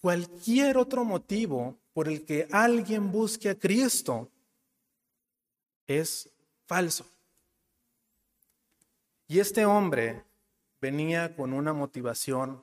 Cualquier 0.00 0.78
otro 0.78 1.04
motivo 1.04 1.76
por 1.94 2.08
el 2.08 2.26
que 2.26 2.46
alguien 2.50 3.10
busque 3.10 3.48
a 3.48 3.54
Cristo 3.54 4.28
es 5.86 6.28
falso. 6.66 7.06
Y 9.28 9.38
este 9.38 9.64
hombre 9.64 10.22
venía 10.80 11.34
con 11.34 11.54
una 11.54 11.72
motivación 11.72 12.62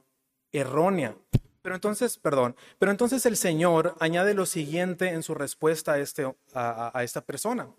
errónea. 0.51 1.15
Pero 1.61 1.75
entonces, 1.75 2.17
perdón, 2.17 2.55
pero 2.77 2.91
entonces 2.91 3.25
el 3.25 3.37
Señor 3.37 3.95
añade 3.99 4.33
lo 4.33 4.45
siguiente 4.45 5.09
en 5.09 5.23
su 5.23 5.33
respuesta 5.33 5.93
a, 5.93 5.99
este, 5.99 6.31
a, 6.53 7.03
esta 7.03 7.21
persona. 7.21 7.69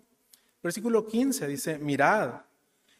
Versículo 0.61 1.05
15 1.07 1.47
dice, 1.47 1.77
mirad 1.77 2.41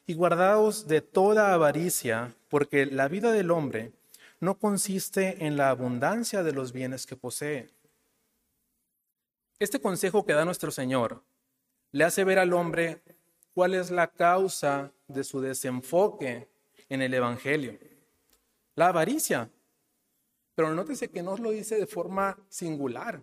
y 0.06 0.14
guardaos 0.14 0.88
de 0.88 1.02
toda 1.02 1.54
avaricia, 1.54 2.36
porque 2.50 2.86
la 2.86 3.08
vida 3.08 3.32
del 3.32 3.52
hombre 3.52 3.94
no 4.42 4.60
consiste 4.60 5.46
en 5.46 5.56
la 5.56 5.70
abundancia 5.70 6.44
de 6.44 6.52
los 6.52 6.74
bienes 6.74 7.06
que 7.06 7.16
posee 7.16 7.70
este 9.60 9.80
consejo 9.80 10.26
que 10.26 10.34
da 10.34 10.46
nuestro 10.46 10.72
Señor 10.72 11.24
le 11.92 12.04
hace 12.04 12.24
ver 12.24 12.40
al 12.40 12.54
hombre 12.54 13.02
cuál 13.54 13.76
es 13.76 13.92
la 13.92 14.08
causa 14.12 14.92
de 15.08 15.24
su 15.24 15.42
desenfoque 15.42 16.50
en 16.90 17.02
el 17.02 17.14
Evangelio. 17.14 17.78
La 18.76 18.88
avaricia. 18.88 19.50
Pero 20.56 20.74
nótese 20.74 21.10
que 21.10 21.24
no 21.24 21.38
lo 21.38 21.52
dice 21.52 21.78
de 21.78 21.88
forma 21.88 22.38
singular, 22.50 23.22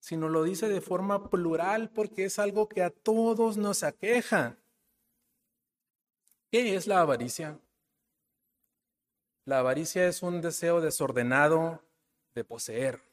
sino 0.00 0.28
lo 0.28 0.44
dice 0.44 0.68
de 0.68 0.80
forma 0.80 1.30
plural 1.30 1.90
porque 1.90 2.26
es 2.26 2.38
algo 2.38 2.68
que 2.68 2.82
a 2.82 2.90
todos 2.90 3.56
nos 3.56 3.82
aqueja. 3.82 4.56
¿Qué 6.50 6.76
es 6.76 6.86
la 6.86 7.00
avaricia? 7.00 7.58
La 9.46 9.60
avaricia 9.60 10.06
es 10.06 10.22
un 10.22 10.40
deseo 10.40 10.80
desordenado 10.80 11.82
de 12.34 12.44
poseer. 12.44 13.05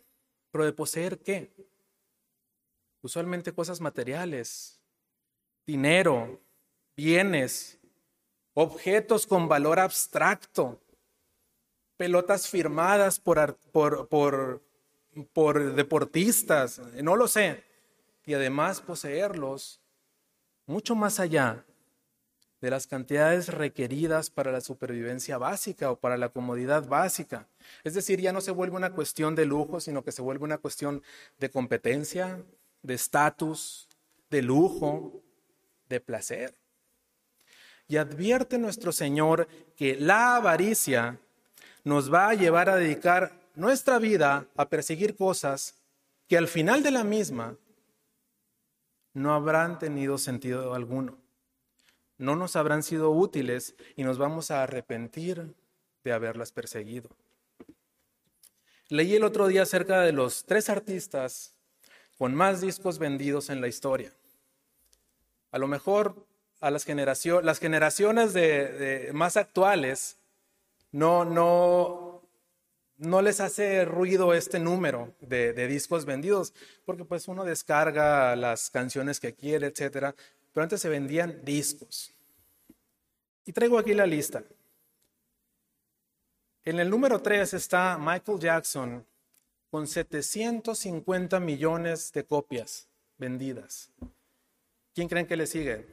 ¿Pero 0.53 0.65
de 0.65 0.71
poseer 0.71 1.17
qué? 1.17 1.51
Usualmente 3.01 3.51
cosas 3.51 3.81
materiales, 3.81 4.79
dinero, 5.65 6.39
bienes, 6.95 7.79
objetos 8.53 9.25
con 9.25 9.47
valor 9.47 9.79
abstracto, 9.79 10.79
pelotas 11.97 12.47
firmadas 12.47 13.19
por, 13.19 13.57
por, 13.71 14.07
por, 14.07 14.63
por 15.33 15.73
deportistas, 15.73 16.77
no 17.01 17.15
lo 17.15 17.27
sé. 17.27 17.63
Y 18.23 18.35
además 18.35 18.79
poseerlos 18.79 19.81
mucho 20.67 20.93
más 20.93 21.19
allá 21.19 21.65
de 22.63 22.69
las 22.69 22.87
cantidades 22.87 23.49
requeridas 23.49 24.29
para 24.29 24.49
la 24.49 24.61
supervivencia 24.61 25.37
básica 25.37 25.91
o 25.91 25.97
para 25.97 26.15
la 26.15 26.29
comodidad 26.29 26.87
básica. 26.87 27.45
Es 27.83 27.93
decir, 27.93 28.21
ya 28.21 28.31
no 28.31 28.39
se 28.39 28.51
vuelve 28.51 28.77
una 28.77 28.93
cuestión 28.93 29.35
de 29.35 29.45
lujo, 29.45 29.81
sino 29.81 30.01
que 30.01 30.13
se 30.13 30.21
vuelve 30.21 30.45
una 30.45 30.59
cuestión 30.59 31.03
de 31.39 31.49
competencia, 31.49 32.41
de 32.81 32.93
estatus, 32.93 33.89
de 34.29 34.43
lujo, 34.43 35.21
de 35.89 35.99
placer. 35.99 36.55
Y 37.89 37.97
advierte 37.97 38.57
nuestro 38.57 38.93
Señor 38.93 39.49
que 39.75 39.97
la 39.97 40.37
avaricia 40.37 41.19
nos 41.83 42.13
va 42.13 42.29
a 42.29 42.33
llevar 42.33 42.69
a 42.69 42.77
dedicar 42.77 43.33
nuestra 43.55 43.99
vida 43.99 44.47
a 44.55 44.69
perseguir 44.69 45.17
cosas 45.17 45.75
que 46.29 46.37
al 46.37 46.47
final 46.47 46.81
de 46.81 46.91
la 46.91 47.03
misma 47.03 47.57
no 49.11 49.33
habrán 49.33 49.79
tenido 49.79 50.17
sentido 50.17 50.73
alguno 50.73 51.22
no 52.17 52.35
nos 52.35 52.55
habrán 52.55 52.83
sido 52.83 53.11
útiles 53.11 53.75
y 53.95 54.03
nos 54.03 54.17
vamos 54.17 54.51
a 54.51 54.63
arrepentir 54.63 55.53
de 56.03 56.11
haberlas 56.11 56.51
perseguido. 56.51 57.09
Leí 58.89 59.15
el 59.15 59.23
otro 59.23 59.47
día 59.47 59.63
acerca 59.63 60.01
de 60.01 60.11
los 60.11 60.45
tres 60.45 60.69
artistas 60.69 61.55
con 62.17 62.35
más 62.35 62.61
discos 62.61 62.99
vendidos 62.99 63.49
en 63.49 63.61
la 63.61 63.67
historia. 63.67 64.13
A 65.51 65.57
lo 65.57 65.67
mejor 65.67 66.25
a 66.59 66.69
las, 66.71 66.83
generaciones, 66.83 67.45
las 67.45 67.59
generaciones 67.59 68.33
de, 68.33 69.09
más 69.13 69.35
actuales 69.35 70.17
no, 70.91 71.25
no, 71.25 72.21
no 72.97 73.21
les 73.21 73.39
hace 73.39 73.83
ruido 73.85 74.33
este 74.33 74.59
número 74.59 75.13
de, 75.19 75.53
de, 75.53 75.67
discos 75.67 76.05
vendidos, 76.05 76.53
porque 76.85 77.03
pues 77.03 77.27
uno 77.27 77.43
descarga 77.43 78.35
las 78.35 78.69
canciones 78.69 79.19
que 79.19 79.33
quiere, 79.33 79.67
etcétera 79.67 80.15
pero 80.53 80.63
antes 80.63 80.81
se 80.81 80.89
vendían 80.89 81.41
discos. 81.43 82.13
Y 83.45 83.51
traigo 83.51 83.77
aquí 83.77 83.93
la 83.93 84.05
lista. 84.05 84.43
En 86.63 86.79
el 86.79 86.89
número 86.89 87.21
3 87.21 87.55
está 87.55 87.97
Michael 87.97 88.39
Jackson 88.39 89.05
con 89.69 89.87
750 89.87 91.39
millones 91.39 92.13
de 92.13 92.23
copias 92.23 92.87
vendidas. 93.17 93.89
¿Quién 94.93 95.09
creen 95.09 95.25
que 95.25 95.35
le 95.35 95.47
sigue? 95.47 95.87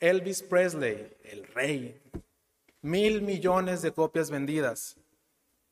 Elvis 0.00 0.42
Presley, 0.42 1.14
el 1.24 1.46
rey. 1.48 2.00
Mil 2.80 3.22
millones 3.22 3.82
de 3.82 3.92
copias 3.92 4.30
vendidas. 4.30 4.96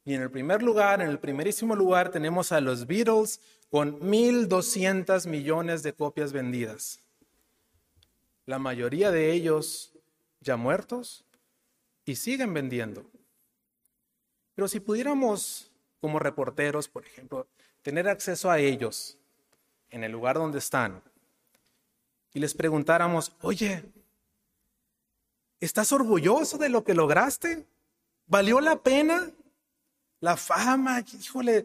Y 0.04 0.14
en 0.14 0.22
el 0.22 0.30
primer 0.30 0.62
lugar, 0.62 1.00
en 1.00 1.08
el 1.08 1.18
primerísimo 1.18 1.74
lugar, 1.74 2.10
tenemos 2.10 2.52
a 2.52 2.60
los 2.60 2.86
Beatles 2.86 3.40
con 3.70 3.98
1.200 4.00 5.26
millones 5.26 5.82
de 5.82 5.94
copias 5.94 6.32
vendidas 6.32 7.03
la 8.46 8.58
mayoría 8.58 9.10
de 9.10 9.32
ellos 9.32 9.92
ya 10.40 10.56
muertos 10.56 11.24
y 12.04 12.16
siguen 12.16 12.52
vendiendo. 12.52 13.04
Pero 14.54 14.68
si 14.68 14.80
pudiéramos, 14.80 15.70
como 16.00 16.18
reporteros, 16.18 16.88
por 16.88 17.06
ejemplo, 17.06 17.46
tener 17.82 18.08
acceso 18.08 18.50
a 18.50 18.58
ellos 18.58 19.18
en 19.90 20.04
el 20.04 20.12
lugar 20.12 20.36
donde 20.36 20.58
están 20.58 21.02
y 22.32 22.40
les 22.40 22.54
preguntáramos, 22.54 23.32
oye, 23.40 23.84
¿estás 25.60 25.92
orgulloso 25.92 26.58
de 26.58 26.68
lo 26.68 26.84
que 26.84 26.94
lograste? 26.94 27.66
¿Valió 28.26 28.60
la 28.60 28.82
pena? 28.82 29.30
La 30.20 30.36
fama, 30.36 31.04
híjole, 31.20 31.64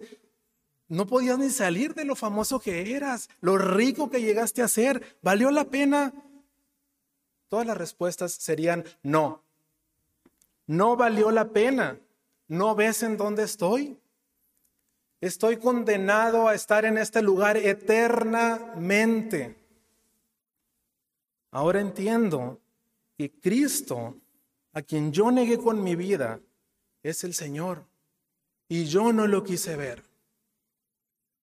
no 0.88 1.06
podías 1.06 1.38
ni 1.38 1.50
salir 1.50 1.94
de 1.94 2.06
lo 2.06 2.16
famoso 2.16 2.60
que 2.60 2.96
eras, 2.96 3.30
lo 3.42 3.58
rico 3.58 4.10
que 4.10 4.22
llegaste 4.22 4.62
a 4.62 4.68
ser, 4.68 5.18
¿valió 5.22 5.52
la 5.52 5.66
pena? 5.66 6.14
Todas 7.50 7.66
las 7.66 7.78
respuestas 7.78 8.32
serían 8.32 8.86
no. 9.04 9.44
No 10.68 10.96
valió 10.96 11.32
la 11.32 11.50
pena. 11.50 12.00
¿No 12.48 12.76
ves 12.76 13.04
en 13.04 13.18
dónde 13.18 13.44
estoy? 13.44 13.98
Estoy 15.20 15.58
condenado 15.58 16.48
a 16.48 16.56
estar 16.56 16.86
en 16.86 16.98
este 16.98 17.22
lugar 17.22 17.58
eternamente. 17.58 19.58
Ahora 21.52 21.82
entiendo 21.82 22.60
que 23.18 23.32
Cristo, 23.32 24.16
a 24.72 24.82
quien 24.82 25.12
yo 25.12 25.32
negué 25.32 25.58
con 25.58 25.84
mi 25.84 25.96
vida, 25.96 26.40
es 27.04 27.24
el 27.24 27.34
Señor. 27.34 27.86
Y 28.68 28.86
yo 28.86 29.12
no 29.12 29.28
lo 29.28 29.44
quise 29.44 29.76
ver. 29.76 30.04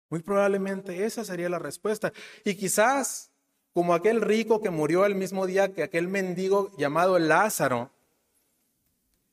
Muy 0.08 0.20
probablemente 0.20 1.04
esa 1.04 1.24
sería 1.24 1.48
la 1.48 1.58
respuesta. 1.58 2.12
Y 2.44 2.54
quizás 2.54 3.30
como 3.76 3.92
aquel 3.92 4.22
rico 4.22 4.62
que 4.62 4.70
murió 4.70 5.04
el 5.04 5.14
mismo 5.14 5.46
día 5.46 5.74
que 5.74 5.82
aquel 5.82 6.08
mendigo 6.08 6.74
llamado 6.78 7.18
Lázaro, 7.18 7.90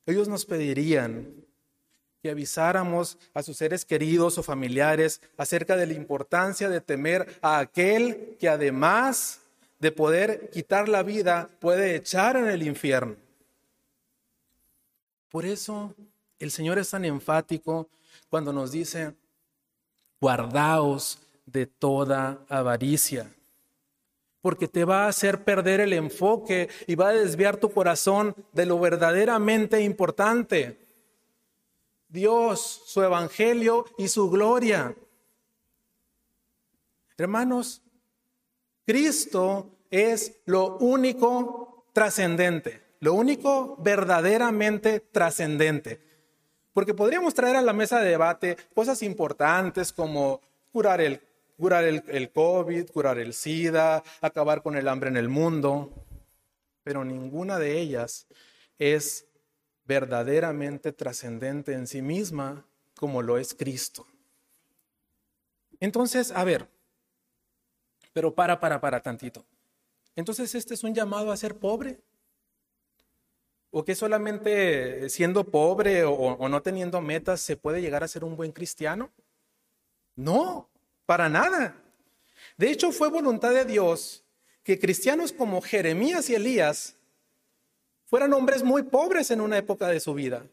ellos 0.06 0.28
nos 0.28 0.46
pedirían 0.46 1.34
que 2.22 2.30
avisáramos 2.30 3.18
a 3.34 3.42
sus 3.42 3.56
seres 3.56 3.86
queridos 3.86 4.38
o 4.38 4.44
familiares 4.44 5.22
acerca 5.38 5.78
de 5.78 5.88
la 5.88 5.94
importancia 5.94 6.68
de 6.68 6.82
temer 6.82 7.40
a 7.42 7.60
aquel 7.60 8.36
que 8.38 8.50
además 8.50 9.40
de 9.80 9.94
poder 9.94 10.50
quitar 10.50 10.90
la 10.90 11.04
vida, 11.04 11.50
puede 11.62 11.96
echar 11.96 12.36
en 12.36 12.50
el 12.50 12.64
infierno. 12.64 13.16
Por 15.30 15.46
eso 15.46 15.96
el 16.38 16.52
Señor 16.52 16.80
es 16.80 16.90
tan 16.90 17.06
enfático 17.06 17.88
cuando 18.30 18.52
nos 18.52 18.74
dice, 18.74 19.14
guardaos 20.20 21.20
de 21.46 21.66
toda 21.66 22.40
avaricia 22.50 23.34
porque 24.44 24.68
te 24.68 24.84
va 24.84 25.06
a 25.06 25.08
hacer 25.08 25.46
perder 25.46 25.80
el 25.80 25.94
enfoque 25.94 26.68
y 26.86 26.96
va 26.96 27.08
a 27.08 27.14
desviar 27.14 27.56
tu 27.56 27.72
corazón 27.72 28.36
de 28.52 28.66
lo 28.66 28.78
verdaderamente 28.78 29.80
importante. 29.80 30.86
Dios, 32.10 32.84
su 32.86 33.02
evangelio 33.02 33.86
y 33.98 34.10
su 34.10 34.30
gloria. 34.30 34.98
Hermanos, 37.18 37.84
Cristo 38.86 39.78
es 39.90 40.42
lo 40.44 40.78
único 40.80 41.86
trascendente, 41.94 42.82
lo 43.00 43.14
único 43.14 43.78
verdaderamente 43.80 45.00
trascendente. 45.00 46.02
Porque 46.74 46.94
podríamos 46.94 47.34
traer 47.34 47.56
a 47.56 47.62
la 47.62 47.72
mesa 47.72 48.02
de 48.02 48.10
debate 48.10 48.58
cosas 48.76 49.04
importantes 49.04 49.94
como 49.94 50.42
curar 50.74 51.00
el 51.00 51.22
curar 51.58 51.84
el, 51.84 52.32
COVID, 52.32 52.90
curar 52.90 53.20
el 53.20 53.34
SIDA, 53.34 54.04
acabar 54.22 54.62
con 54.62 54.76
el 54.76 54.88
hambre 54.88 55.10
en 55.10 55.18
el 55.18 55.30
mundo, 55.30 56.06
pero 56.84 57.04
ninguna 57.04 57.60
de 57.60 57.80
ellas 57.80 58.28
es 58.78 59.28
verdaderamente 59.86 60.92
trascendente 60.92 61.74
en 61.74 61.88
sí 61.88 62.02
misma 62.02 62.66
como 62.96 63.22
lo 63.22 63.38
es 63.38 63.54
Cristo. 63.54 64.08
Entonces, 65.80 66.32
a 66.32 66.44
ver, 66.44 66.70
pero 68.14 68.34
para, 68.34 68.60
para, 68.60 68.80
para 68.80 69.02
tantito. 69.02 69.46
Entonces, 70.16 70.56
¿este 70.56 70.74
es 70.74 70.84
un 70.84 70.94
llamado 70.94 71.32
a 71.32 71.38
ser 71.38 71.58
pobre? 71.58 72.00
¿O 73.72 73.84
que 73.84 73.96
solamente 73.96 75.10
siendo 75.10 75.46
pobre 75.46 76.04
o, 76.04 76.14
o 76.14 76.50
no 76.50 76.62
teniendo 76.62 77.02
metas 77.02 77.42
se 77.42 77.58
puede 77.58 77.82
llegar 77.82 78.04
a 78.04 78.08
ser 78.08 78.24
un 78.24 78.38
buen 78.38 78.52
cristiano? 78.52 79.12
No, 80.16 80.70
para 81.06 81.30
nada. 81.30 81.76
De 82.58 82.70
hecho, 82.70 82.92
fue 82.92 83.10
voluntad 83.10 83.52
de 83.52 83.66
Dios 83.66 84.24
que 84.64 84.80
cristianos 84.80 85.34
como 85.34 85.62
Jeremías 85.62 86.30
y 86.30 86.36
Elías 86.36 86.96
fueran 88.06 88.34
hombres 88.34 88.64
muy 88.64 88.84
pobres 88.84 89.32
en 89.32 89.42
una 89.42 89.58
época 89.58 89.88
de 89.88 90.00
su 90.00 90.14
vida. 90.14 90.46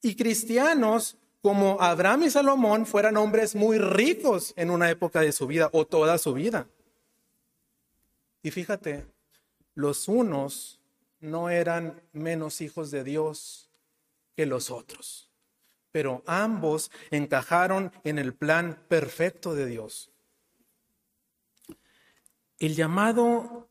Y 0.00 0.16
cristianos 0.16 1.16
como 1.42 1.80
Abraham 1.80 2.24
y 2.24 2.30
Salomón 2.30 2.86
fueran 2.86 3.16
hombres 3.16 3.54
muy 3.54 3.78
ricos 3.78 4.54
en 4.56 4.70
una 4.70 4.90
época 4.90 5.20
de 5.20 5.32
su 5.32 5.46
vida 5.46 5.68
o 5.72 5.86
toda 5.86 6.18
su 6.18 6.32
vida. 6.32 6.68
Y 8.42 8.50
fíjate, 8.50 9.06
los 9.74 10.08
unos 10.08 10.80
no 11.20 11.50
eran 11.50 12.00
menos 12.12 12.60
hijos 12.60 12.90
de 12.90 13.04
Dios 13.04 13.70
que 14.36 14.46
los 14.46 14.70
otros 14.70 15.31
pero 15.92 16.22
ambos 16.26 16.90
encajaron 17.10 17.92
en 18.02 18.18
el 18.18 18.34
plan 18.34 18.78
perfecto 18.88 19.54
de 19.54 19.66
Dios. 19.66 20.10
El 22.58 22.74
llamado 22.74 23.68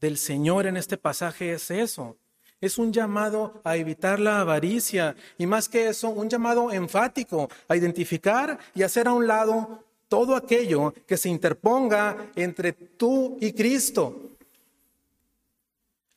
del 0.00 0.18
Señor 0.18 0.66
en 0.66 0.76
este 0.76 0.96
pasaje 0.96 1.52
es 1.52 1.70
eso, 1.70 2.16
Es 2.62 2.76
un 2.76 2.92
llamado 2.92 3.62
a 3.64 3.78
evitar 3.78 4.20
la 4.20 4.42
avaricia 4.42 5.16
y 5.38 5.46
más 5.46 5.66
que 5.66 5.88
eso, 5.88 6.10
un 6.10 6.28
llamado 6.28 6.70
enfático 6.70 7.48
a 7.68 7.74
identificar 7.74 8.58
y 8.74 8.82
hacer 8.82 9.08
a 9.08 9.14
un 9.14 9.26
lado 9.26 9.82
todo 10.08 10.36
aquello 10.36 10.92
que 11.06 11.16
se 11.16 11.30
interponga 11.30 12.32
entre 12.34 12.74
tú 12.74 13.38
y 13.40 13.54
Cristo 13.54 14.30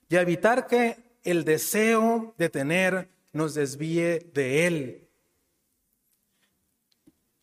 y 0.10 0.18
a 0.18 0.22
evitar 0.22 0.68
que 0.68 0.98
el 1.24 1.46
deseo 1.46 2.34
de 2.38 2.50
tener 2.50 3.08
nos 3.34 3.56
desvíe 3.56 4.20
de 4.34 4.68
Él. 4.68 5.10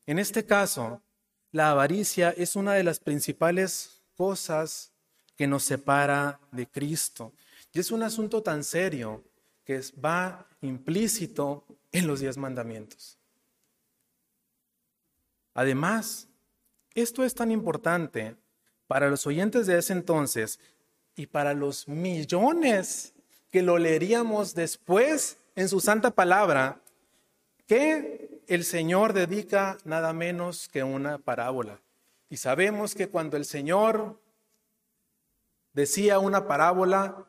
En 0.06 0.18
este 0.18 0.46
caso, 0.46 1.02
la 1.52 1.70
avaricia 1.70 2.30
es 2.30 2.56
una 2.56 2.74
de 2.74 2.84
las 2.84 3.00
principales 3.00 4.00
cosas 4.16 4.92
que 5.36 5.46
nos 5.46 5.64
separa 5.64 6.40
de 6.52 6.66
Cristo. 6.66 7.32
Y 7.72 7.80
es 7.80 7.90
un 7.90 8.02
asunto 8.02 8.42
tan 8.42 8.64
serio 8.64 9.22
que 9.64 9.80
va 10.02 10.46
implícito 10.62 11.64
en 11.92 12.06
los 12.06 12.20
diez 12.20 12.36
mandamientos. 12.36 13.18
Además, 15.54 16.28
esto 16.94 17.24
es 17.24 17.34
tan 17.34 17.50
importante 17.50 18.36
para 18.86 19.08
los 19.08 19.26
oyentes 19.26 19.66
de 19.66 19.78
ese 19.78 19.92
entonces 19.92 20.58
y 21.16 21.26
para 21.26 21.54
los 21.54 21.86
millones 21.88 23.12
que 23.50 23.62
lo 23.62 23.78
leeríamos 23.78 24.54
después 24.54 25.39
en 25.60 25.68
su 25.68 25.80
santa 25.80 26.10
palabra, 26.12 26.80
que 27.66 28.40
el 28.48 28.64
Señor 28.64 29.12
dedica 29.12 29.76
nada 29.84 30.14
menos 30.14 30.68
que 30.68 30.82
una 30.82 31.18
parábola. 31.18 31.78
Y 32.30 32.38
sabemos 32.38 32.94
que 32.94 33.08
cuando 33.08 33.36
el 33.36 33.44
Señor 33.44 34.18
decía 35.74 36.18
una 36.18 36.48
parábola, 36.48 37.26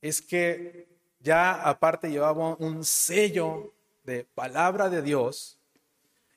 es 0.00 0.22
que 0.22 0.88
ya 1.20 1.52
aparte 1.68 2.10
llevaba 2.10 2.54
un 2.54 2.84
sello 2.86 3.74
de 4.04 4.24
palabra 4.24 4.88
de 4.88 5.02
Dios 5.02 5.58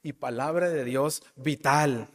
y 0.03 0.11
palabra 0.11 0.69
de 0.69 0.83
Dios 0.83 1.23
vital. 1.37 2.09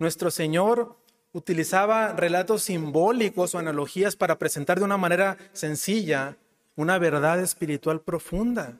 Nuestro 0.00 0.32
Señor 0.32 0.96
utilizaba 1.32 2.12
relatos 2.14 2.64
simbólicos 2.64 3.54
o 3.54 3.58
analogías 3.58 4.16
para 4.16 4.36
presentar 4.36 4.80
de 4.80 4.84
una 4.84 4.96
manera 4.96 5.38
sencilla 5.52 6.36
una 6.76 6.98
verdad 6.98 7.40
espiritual 7.40 8.00
profunda. 8.00 8.78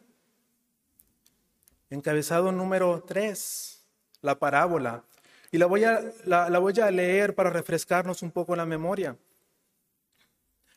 Encabezado 1.90 2.52
número 2.52 3.02
3, 3.06 3.84
la 4.22 4.38
parábola. 4.38 5.04
Y 5.50 5.58
la 5.58 5.66
voy, 5.66 5.84
a, 5.84 6.00
la 6.24 6.58
voy 6.58 6.80
a 6.80 6.90
leer 6.90 7.34
para 7.34 7.50
refrescarnos 7.50 8.22
un 8.22 8.30
poco 8.30 8.56
la 8.56 8.64
memoria 8.64 9.16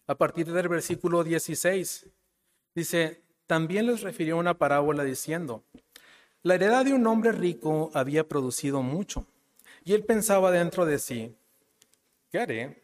a 0.07 0.15
partir 0.15 0.51
del 0.51 0.67
versículo 0.67 1.23
16. 1.23 2.07
Dice, 2.73 3.21
también 3.47 3.87
les 3.87 4.01
refirió 4.01 4.37
una 4.37 4.57
parábola 4.57 5.03
diciendo, 5.03 5.63
la 6.43 6.55
heredad 6.55 6.85
de 6.85 6.93
un 6.93 7.07
hombre 7.07 7.31
rico 7.31 7.91
había 7.93 8.27
producido 8.27 8.81
mucho, 8.81 9.27
y 9.83 9.93
él 9.93 10.03
pensaba 10.03 10.51
dentro 10.51 10.85
de 10.85 10.99
sí, 10.99 11.35
¿qué 12.31 12.39
haré? 12.39 12.83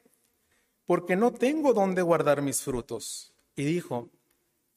Porque 0.85 1.15
no 1.15 1.31
tengo 1.31 1.73
dónde 1.73 2.01
guardar 2.01 2.41
mis 2.41 2.61
frutos. 2.61 3.33
Y 3.55 3.63
dijo, 3.63 4.09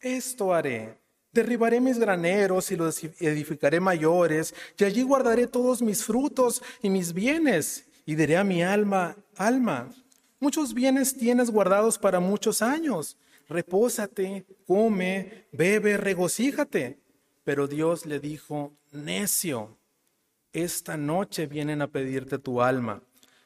esto 0.05 0.55
haré, 0.55 0.97
derribaré 1.33 1.81
mis 1.81 1.99
graneros 1.99 2.71
y 2.71 2.77
los 2.77 3.03
edificaré 3.03 3.81
mayores, 3.81 4.55
y 4.79 4.85
allí 4.85 5.03
guardaré 5.03 5.47
todos 5.49 5.83
mis 5.83 6.05
frutos 6.05 6.63
y 6.83 6.91
mis 6.91 7.13
bienes, 7.13 7.87
y 8.07 8.15
diré 8.15 8.37
a 8.37 8.45
mi 8.45 8.63
alma, 8.63 9.17
alma, 9.37 9.91
Muchos 10.45 10.75
bienes 10.75 11.17
tienes 11.17 11.51
guardados 11.51 11.97
para 11.97 12.21
muchos 12.21 12.61
años. 12.61 13.17
Repósate, 13.49 14.45
come, 14.67 15.47
bebe, 15.53 15.97
regocíjate. 15.97 16.99
Pero 17.45 17.67
Dios 17.67 18.05
le 18.05 18.21
dijo, 18.21 18.75
necio, 18.93 19.79
esta 20.53 20.99
noche 20.99 21.47
vienen 21.47 21.81
a 21.81 21.87
pedirte 21.87 22.39
tu 22.39 22.61
alma. 22.61 23.03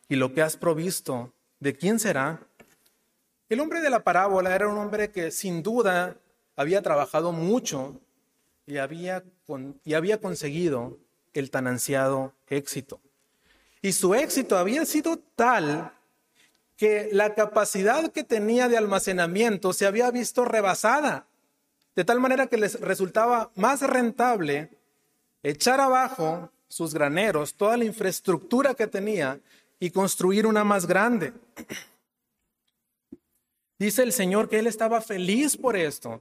Y 0.09 0.17
lo 0.17 0.35
que 0.35 0.43
has 0.43 0.57
provisto, 0.57 1.33
¿de 1.61 1.73
quién 1.75 2.01
será? 2.01 2.41
El 3.49 3.61
hombre 3.61 3.81
de 3.81 3.91
la 3.91 4.03
parábola 4.03 4.53
era 4.53 4.67
un 4.67 4.77
hombre 4.77 5.13
que 5.13 5.31
sin 5.31 5.63
duda 5.63 6.17
había 6.59 6.83
trabajado 6.83 7.31
mucho 7.31 8.01
y 8.67 8.79
había, 8.79 9.23
y 9.85 9.95
había 9.95 10.21
conseguido 10.21 10.99
el 11.33 11.53
tan 11.53 11.69
ansiado 11.69 12.35
éxito. 12.49 13.01
Y 13.81 13.93
su 13.93 14.13
éxito 14.17 14.59
había 14.59 14.85
sido 14.85 15.21
tal 15.37 15.93
que 16.77 17.11
la 17.13 17.37
capacidad 17.37 18.11
que 18.11 18.25
tenía 18.25 18.69
de 18.69 18.77
almacenamiento 18.77 19.73
se 19.73 19.87
había 19.87 20.11
visto 20.11 20.45
rebasada, 20.45 21.29
de 21.95 22.05
tal 22.05 22.19
manera 22.19 22.49
que 22.49 22.57
les 22.57 22.81
resultaba 22.81 23.53
más 23.55 23.81
rentable 23.83 24.77
echar 25.45 25.81
abajo 25.81 26.51
sus 26.67 26.93
graneros, 26.93 27.55
toda 27.55 27.77
la 27.77 27.85
infraestructura 27.85 28.75
que 28.75 28.89
tenía 28.89 29.39
y 29.79 29.91
construir 29.91 30.45
una 30.45 30.65
más 30.65 30.87
grande. 30.87 31.33
Dice 33.79 34.03
el 34.03 34.13
Señor 34.13 34.49
que 34.49 34.59
él 34.59 34.67
estaba 34.67 35.01
feliz 35.01 35.57
por 35.57 35.77
esto. 35.77 36.21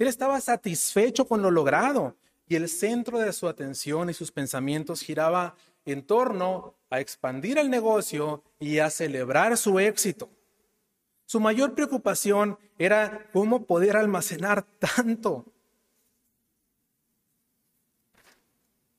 Él 0.00 0.08
estaba 0.08 0.40
satisfecho 0.40 1.26
con 1.26 1.42
lo 1.42 1.50
logrado 1.50 2.16
y 2.48 2.56
el 2.56 2.70
centro 2.70 3.18
de 3.18 3.34
su 3.34 3.46
atención 3.46 4.08
y 4.08 4.14
sus 4.14 4.32
pensamientos 4.32 5.02
giraba 5.02 5.54
en 5.84 6.06
torno 6.06 6.74
a 6.88 7.00
expandir 7.00 7.58
el 7.58 7.68
negocio 7.68 8.42
y 8.58 8.78
a 8.78 8.88
celebrar 8.88 9.58
su 9.58 9.78
éxito. 9.78 10.30
Su 11.26 11.38
mayor 11.38 11.74
preocupación 11.74 12.58
era 12.78 13.28
cómo 13.34 13.66
poder 13.66 13.94
almacenar 13.94 14.62
tanto. 14.96 15.44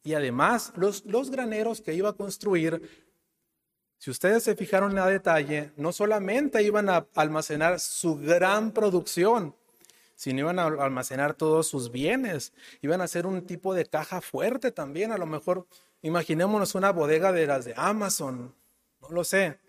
Y 0.03 0.13
además, 0.13 0.71
los, 0.75 1.31
graneros 1.31 1.81
que 1.81 1.95
iba 1.95 2.09
a 2.09 2.13
construir, 2.13 3.07
si 3.97 4.11
ustedes 4.11 4.43
se 4.43 4.55
fijaron 4.55 4.91
en 4.91 4.99
a 4.99 5.07
detalle, 5.07 5.71
no 5.77 5.93
solamente 5.93 6.61
iban 6.61 6.89
a 6.89 7.07
almacenar 7.15 7.79
su 7.79 8.17
gran 8.17 8.71
producción, 8.71 9.55
sino 10.21 10.41
iban 10.41 10.60
a 10.60 10.65
almacenar 10.65 11.34
todos 11.34 11.65
sus 11.65 11.91
bienes. 11.91 12.53
Iban 12.81 13.01
a 13.01 13.05
hacer 13.05 13.25
un 13.25 13.45
tipo 13.47 13.73
de 13.73 13.86
caja 13.86 14.21
fuerte 14.21 14.71
también, 14.71 15.12
a 15.12 15.17
lo 15.17 15.25
mejor 15.25 15.65
Imaginémonos 16.01 16.73
una 16.73 16.91
bodega 16.91 17.31
de 17.31 17.45
las 17.45 17.65
de 17.65 17.73
Amazon, 17.77 18.55
no 19.01 19.10
lo 19.10 19.23
sé. 19.23 19.60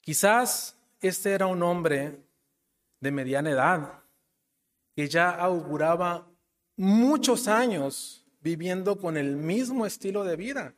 Quizás 0.00 0.76
este 1.00 1.32
era 1.32 1.46
un 1.46 1.62
hombre 1.62 2.20
de 3.00 3.10
mediana 3.10 3.50
edad 3.50 4.02
que 4.94 5.08
ya 5.08 5.30
auguraba 5.30 6.28
muchos 6.76 7.48
años 7.48 8.24
viviendo 8.40 8.96
con 8.96 9.16
el 9.16 9.36
mismo 9.36 9.86
estilo 9.86 10.22
de 10.22 10.36
vida. 10.36 10.74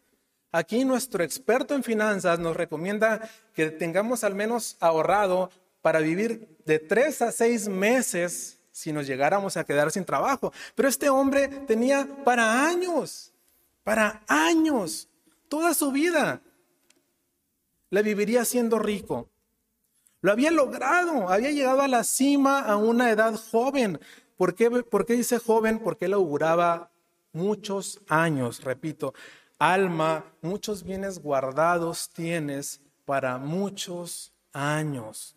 Aquí 0.53 0.85
nuestro 0.87 1.23
experto 1.23 1.75
en 1.75 1.83
finanzas 1.83 2.39
nos 2.39 2.57
recomienda 2.57 3.29
que 3.53 3.71
tengamos 3.71 4.25
al 4.25 4.35
menos 4.35 4.77
ahorrado 4.81 5.51
para 5.87 6.01
vivir 6.01 6.49
de 6.65 6.81
tres 6.81 7.23
a 7.23 7.31
seis 7.31 7.69
meses 7.69 8.59
si 8.73 8.93
nos 8.93 9.07
llegáramos 9.07 9.57
a 9.57 9.63
quedar 9.63 9.93
sin 9.93 10.05
trabajo. 10.05 10.53
Pero 10.75 10.89
este 10.89 11.09
hombre 11.09 11.47
tenía 11.47 12.09
para 12.25 12.67
años, 12.67 13.33
para 13.85 14.21
años, 14.27 15.09
toda 15.49 15.75
su 15.75 15.93
vida. 15.93 16.41
La 17.91 18.03
viviría 18.03 18.45
siendo 18.45 18.81
rico. 18.81 19.31
Lo 20.23 20.33
había 20.33 20.51
logrado, 20.51 21.31
había 21.31 21.53
llegado 21.53 21.83
a 21.83 21.87
la 21.87 22.03
cima 22.03 22.59
a 22.63 22.77
una 22.77 23.13
edad 23.13 23.37
joven. 23.37 24.01
¿Por 24.37 24.57
qué, 24.57 24.69
¿Por 24.69 25.07
qué 25.07 25.13
dice 25.13 25.39
joven? 25.39 25.79
Porque 25.79 26.07
él 26.07 26.15
auguraba 26.15 26.91
muchos 27.33 28.01
años, 28.09 28.65
repito. 28.65 29.15
Alma, 29.61 30.25
muchos 30.43 30.83
bienes 30.83 31.21
guardados 31.21 32.11
tienes 32.13 32.81
para 33.05 33.39
muchos 33.39 34.33
años 34.53 35.36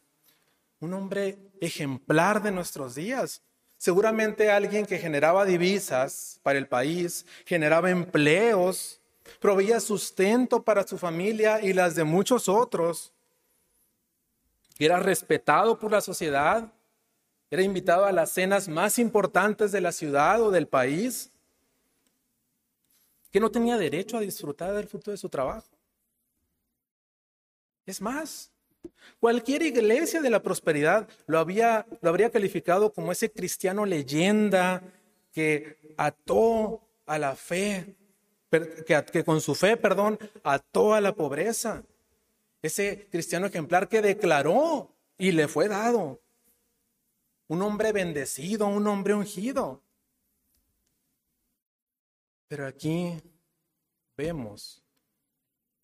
un 0.79 0.93
hombre 0.93 1.37
ejemplar 1.61 2.41
de 2.41 2.51
nuestros 2.51 2.95
días. 2.95 3.41
Seguramente 3.77 4.51
alguien 4.51 4.85
que 4.85 4.97
generaba 4.97 5.45
divisas 5.45 6.39
para 6.43 6.59
el 6.59 6.67
país, 6.67 7.25
generaba 7.45 7.89
empleos, 7.89 8.99
proveía 9.39 9.79
sustento 9.79 10.63
para 10.63 10.85
su 10.85 10.97
familia 10.97 11.61
y 11.61 11.73
las 11.73 11.95
de 11.95 12.03
muchos 12.03 12.49
otros. 12.49 13.13
Era 14.77 14.99
respetado 14.99 15.77
por 15.79 15.91
la 15.91 16.01
sociedad, 16.01 16.71
era 17.51 17.61
invitado 17.61 18.05
a 18.05 18.11
las 18.11 18.31
cenas 18.31 18.67
más 18.67 18.99
importantes 18.99 19.71
de 19.71 19.81
la 19.81 19.91
ciudad 19.91 20.41
o 20.41 20.51
del 20.51 20.67
país, 20.67 21.31
que 23.31 23.39
no 23.39 23.51
tenía 23.51 23.77
derecho 23.77 24.17
a 24.17 24.21
disfrutar 24.21 24.73
del 24.73 24.87
fruto 24.87 25.11
de 25.11 25.17
su 25.17 25.29
trabajo. 25.29 25.67
Es 27.85 28.01
más, 28.01 28.51
Cualquier 29.19 29.63
iglesia 29.63 30.21
de 30.21 30.29
la 30.29 30.41
prosperidad 30.41 31.07
lo, 31.27 31.39
había, 31.39 31.85
lo 32.01 32.09
habría 32.09 32.29
calificado 32.29 32.93
como 32.93 33.11
ese 33.11 33.31
cristiano 33.31 33.85
leyenda 33.85 34.81
que 35.33 35.77
ató 35.97 36.81
a 37.05 37.17
la 37.17 37.35
fe, 37.35 37.95
que, 38.49 39.05
que 39.11 39.23
con 39.23 39.41
su 39.41 39.55
fe, 39.55 39.77
perdón, 39.77 40.17
ató 40.43 40.93
a 40.93 41.01
la 41.01 41.13
pobreza. 41.13 41.83
Ese 42.61 43.07
cristiano 43.09 43.47
ejemplar 43.47 43.87
que 43.87 44.01
declaró 44.01 44.91
y 45.17 45.31
le 45.31 45.47
fue 45.47 45.67
dado. 45.67 46.19
Un 47.47 47.61
hombre 47.61 47.91
bendecido, 47.91 48.67
un 48.67 48.87
hombre 48.87 49.13
ungido. 49.13 49.81
Pero 52.47 52.65
aquí 52.65 53.21
vemos 54.17 54.83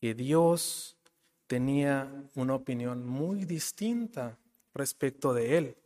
que 0.01 0.13
Dios 0.13 0.97
tenía 1.47 2.11
una 2.35 2.55
opinión 2.55 3.05
muy 3.05 3.45
distinta 3.45 4.37
respecto 4.73 5.33
de 5.33 5.57
él. 5.57 5.77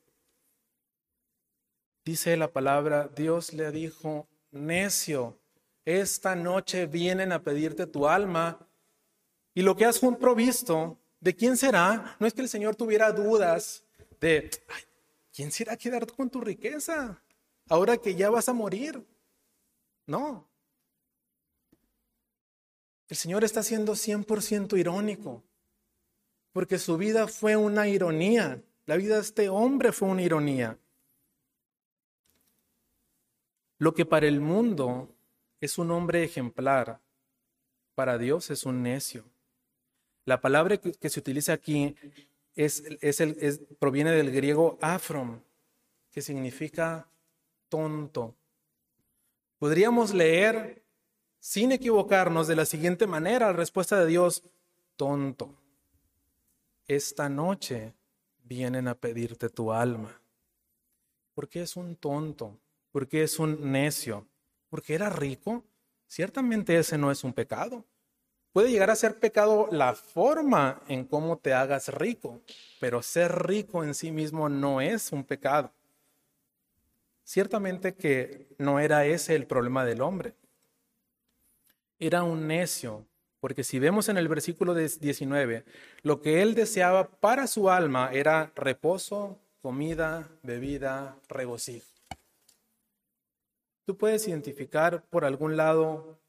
Dice 2.05 2.35
la 2.37 2.51
palabra, 2.51 3.09
Dios 3.15 3.53
le 3.53 3.71
dijo, 3.71 4.27
necio, 4.51 5.37
esta 5.85 6.35
noche 6.35 6.85
vienen 6.85 7.31
a 7.31 7.41
pedirte 7.43 7.87
tu 7.87 8.07
alma 8.07 8.67
y 9.53 9.61
lo 9.61 9.75
que 9.75 9.85
has 9.85 9.99
provisto, 9.99 10.97
¿de 11.19 11.35
quién 11.35 11.57
será? 11.57 12.15
No 12.19 12.27
es 12.27 12.33
que 12.33 12.41
el 12.41 12.49
Señor 12.49 12.75
tuviera 12.75 13.11
dudas 13.11 13.83
de, 14.19 14.49
¿quién 15.33 15.51
será 15.51 15.75
quedarte 15.77 16.13
con 16.13 16.29
tu 16.29 16.41
riqueza 16.41 17.21
ahora 17.67 17.97
que 17.97 18.15
ya 18.15 18.29
vas 18.29 18.49
a 18.49 18.53
morir? 18.53 19.05
No. 20.05 20.47
El 23.07 23.17
Señor 23.17 23.43
está 23.43 23.63
siendo 23.63 23.93
100% 23.93 24.77
irónico, 24.77 25.43
porque 26.51 26.79
su 26.79 26.97
vida 26.97 27.27
fue 27.27 27.55
una 27.55 27.87
ironía. 27.87 28.61
La 28.85 28.97
vida 28.97 29.15
de 29.15 29.21
este 29.21 29.49
hombre 29.49 29.91
fue 29.91 30.09
una 30.09 30.21
ironía. 30.21 30.77
Lo 33.77 33.93
que 33.93 34.05
para 34.05 34.27
el 34.27 34.41
mundo 34.41 35.15
es 35.61 35.77
un 35.77 35.91
hombre 35.91 36.23
ejemplar, 36.23 36.99
para 37.95 38.17
Dios 38.17 38.49
es 38.49 38.65
un 38.65 38.83
necio. 38.83 39.25
La 40.25 40.41
palabra 40.41 40.77
que, 40.77 41.09
se 41.09 41.19
utiliza 41.19 41.53
aquí 41.53 41.95
proviene 43.79 44.11
del 44.11 44.31
griego 44.31 44.77
afrom, 44.81 45.41
que 46.11 46.21
significa 46.21 47.07
tonto. 47.67 48.35
Podríamos 49.59 50.13
leer 50.13 50.83
sin 51.39 51.71
equivocarnos 51.71 52.47
de 52.47 52.55
la 52.55 52.65
siguiente 52.65 53.07
manera 53.07 53.47
la 53.47 53.53
respuesta 53.53 53.99
de 53.99 54.07
Dios, 54.07 54.43
tonto. 54.95 55.58
Esta 56.89 57.29
noche 57.29 57.93
vienen 58.45 58.87
a 58.87 58.95
pedirte 58.95 59.47
tu 59.49 59.71
alma. 59.71 60.19
¿Por 61.35 61.47
qué 61.47 61.61
es 61.61 61.75
un 61.75 61.95
tonto? 61.95 62.59
¿Por 62.89 63.07
qué 63.07 63.21
es 63.21 63.37
un 63.37 63.71
necio? 63.71 64.27
¿Porque 64.71 64.95
era 64.95 65.07
rico? 65.11 65.63
Ciertamente 66.07 66.75
ese 66.79 66.97
no 66.97 67.11
es 67.11 67.23
un 67.23 67.31
pecado. 67.31 67.85
Puede 68.51 68.71
llegar 68.71 68.89
a 68.89 68.95
ser 68.95 69.19
pecado 69.19 69.69
la 69.71 69.93
forma 69.93 70.81
en 70.87 71.05
cómo 71.05 71.37
te 71.37 71.53
hagas 71.53 71.89
rico, 71.89 72.41
pero 72.79 73.03
ser 73.03 73.45
rico 73.45 73.83
en 73.83 73.93
sí 73.93 74.11
mismo 74.11 74.49
no 74.49 74.81
es 74.81 75.11
un 75.11 75.23
pecado. 75.23 75.71
Ciertamente 77.23 77.93
que 77.93 78.47
no 78.57 78.79
era 78.79 79.05
ese 79.05 79.35
el 79.35 79.45
problema 79.45 79.85
del 79.85 80.01
hombre. 80.01 80.33
Era 81.99 82.23
un 82.23 82.47
necio, 82.47 83.05
porque 83.39 83.63
si 83.63 83.79
vemos 83.79 84.09
en 84.09 84.17
el 84.17 84.27
versículo 84.27 84.73
19, 84.75 85.63
lo 86.03 86.21
que 86.21 86.41
él 86.41 86.55
deseaba 86.55 87.09
para 87.09 87.47
su 87.47 87.69
alma 87.69 88.11
era 88.11 88.51
reposo, 88.55 89.39
comida, 89.61 90.29
bebida, 90.43 91.17
regocijo. 91.27 91.87
¿Tú 93.85 93.97
puedes 93.97 94.27
identificar 94.27 95.03
por 95.09 95.25
algún 95.25 95.57
lado 95.57 96.19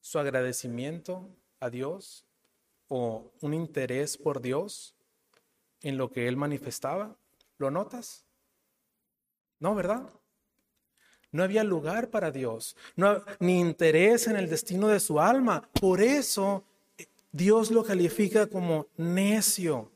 su 0.00 0.18
agradecimiento 0.18 1.28
a 1.60 1.70
Dios 1.70 2.26
o 2.88 3.32
un 3.40 3.54
interés 3.54 4.16
por 4.18 4.40
Dios 4.40 4.94
en 5.82 5.96
lo 5.96 6.10
que 6.10 6.28
él 6.28 6.36
manifestaba? 6.36 7.16
¿Lo 7.58 7.70
notas? 7.70 8.26
No, 9.58 9.74
¿verdad? 9.74 10.10
No 11.32 11.42
había 11.42 11.64
lugar 11.64 12.08
para 12.08 12.30
Dios, 12.30 12.76
no, 12.94 13.22
ni 13.40 13.60
interés 13.60 14.26
en 14.26 14.36
el 14.36 14.48
destino 14.48 14.88
de 14.88 15.00
su 15.00 15.20
alma. 15.20 15.68
Por 15.80 16.00
eso 16.00 16.64
Dios 17.32 17.70
lo 17.70 17.84
califica 17.84 18.46
como 18.46 18.86
necio. 18.96 19.90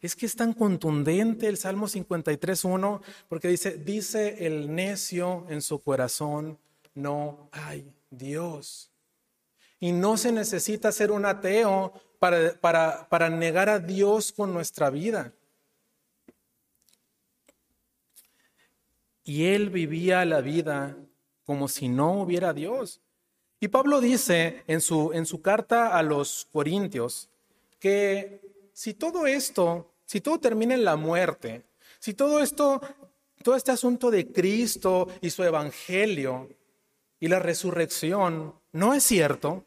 Es 0.00 0.16
que 0.16 0.26
es 0.26 0.36
tan 0.36 0.52
contundente 0.52 1.46
el 1.46 1.56
Salmo 1.56 1.86
53.1 1.86 3.00
porque 3.28 3.48
dice, 3.48 3.78
dice 3.78 4.46
el 4.46 4.74
necio 4.74 5.46
en 5.48 5.62
su 5.62 5.80
corazón, 5.80 6.58
no 6.94 7.48
hay 7.52 7.90
Dios. 8.10 8.90
Y 9.80 9.92
no 9.92 10.16
se 10.16 10.32
necesita 10.32 10.92
ser 10.92 11.10
un 11.10 11.24
ateo 11.24 11.92
para, 12.18 12.52
para, 12.60 13.08
para 13.08 13.30
negar 13.30 13.68
a 13.68 13.78
Dios 13.78 14.32
con 14.32 14.52
nuestra 14.52 14.90
vida. 14.90 15.32
Y 19.24 19.46
él 19.46 19.70
vivía 19.70 20.24
la 20.24 20.40
vida 20.40 20.96
como 21.44 21.68
si 21.68 21.88
no 21.88 22.20
hubiera 22.20 22.52
Dios. 22.52 23.00
Y 23.60 23.68
Pablo 23.68 24.00
dice 24.00 24.62
en 24.66 24.80
su, 24.80 25.12
en 25.14 25.24
su 25.24 25.40
carta 25.40 25.96
a 25.96 26.02
los 26.02 26.46
Corintios 26.52 27.30
que 27.78 28.40
si 28.72 28.94
todo 28.94 29.26
esto, 29.26 29.90
si 30.04 30.20
todo 30.20 30.38
termina 30.38 30.74
en 30.74 30.84
la 30.84 30.96
muerte, 30.96 31.62
si 31.98 32.12
todo 32.12 32.40
esto, 32.40 32.80
todo 33.42 33.56
este 33.56 33.72
asunto 33.72 34.10
de 34.10 34.30
Cristo 34.30 35.08
y 35.20 35.30
su 35.30 35.42
evangelio 35.42 36.50
y 37.18 37.28
la 37.28 37.38
resurrección 37.38 38.54
no 38.72 38.92
es 38.92 39.04
cierto, 39.04 39.64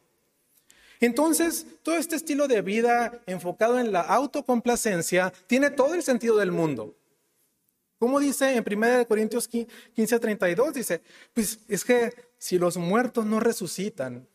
entonces 1.00 1.66
todo 1.82 1.96
este 1.96 2.16
estilo 2.16 2.48
de 2.48 2.62
vida 2.62 3.20
enfocado 3.26 3.78
en 3.78 3.92
la 3.92 4.00
autocomplacencia 4.00 5.32
tiene 5.46 5.70
todo 5.70 5.94
el 5.94 6.02
sentido 6.02 6.36
del 6.36 6.52
mundo. 6.52 6.94
¿Cómo 7.98 8.20
dice 8.20 8.56
en 8.56 8.64
1 8.64 9.08
Corintios 9.08 9.48
15, 9.48 10.20
32? 10.20 10.74
Dice, 10.74 11.02
pues 11.34 11.58
es 11.68 11.84
que 11.84 12.14
si 12.38 12.58
los 12.58 12.76
muertos 12.76 13.26
no 13.26 13.40
resucitan, 13.40 14.28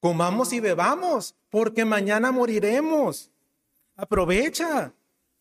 comamos 0.00 0.52
y 0.52 0.60
bebamos, 0.60 1.34
porque 1.50 1.84
mañana 1.84 2.30
moriremos. 2.30 3.30
Aprovecha, 3.96 4.92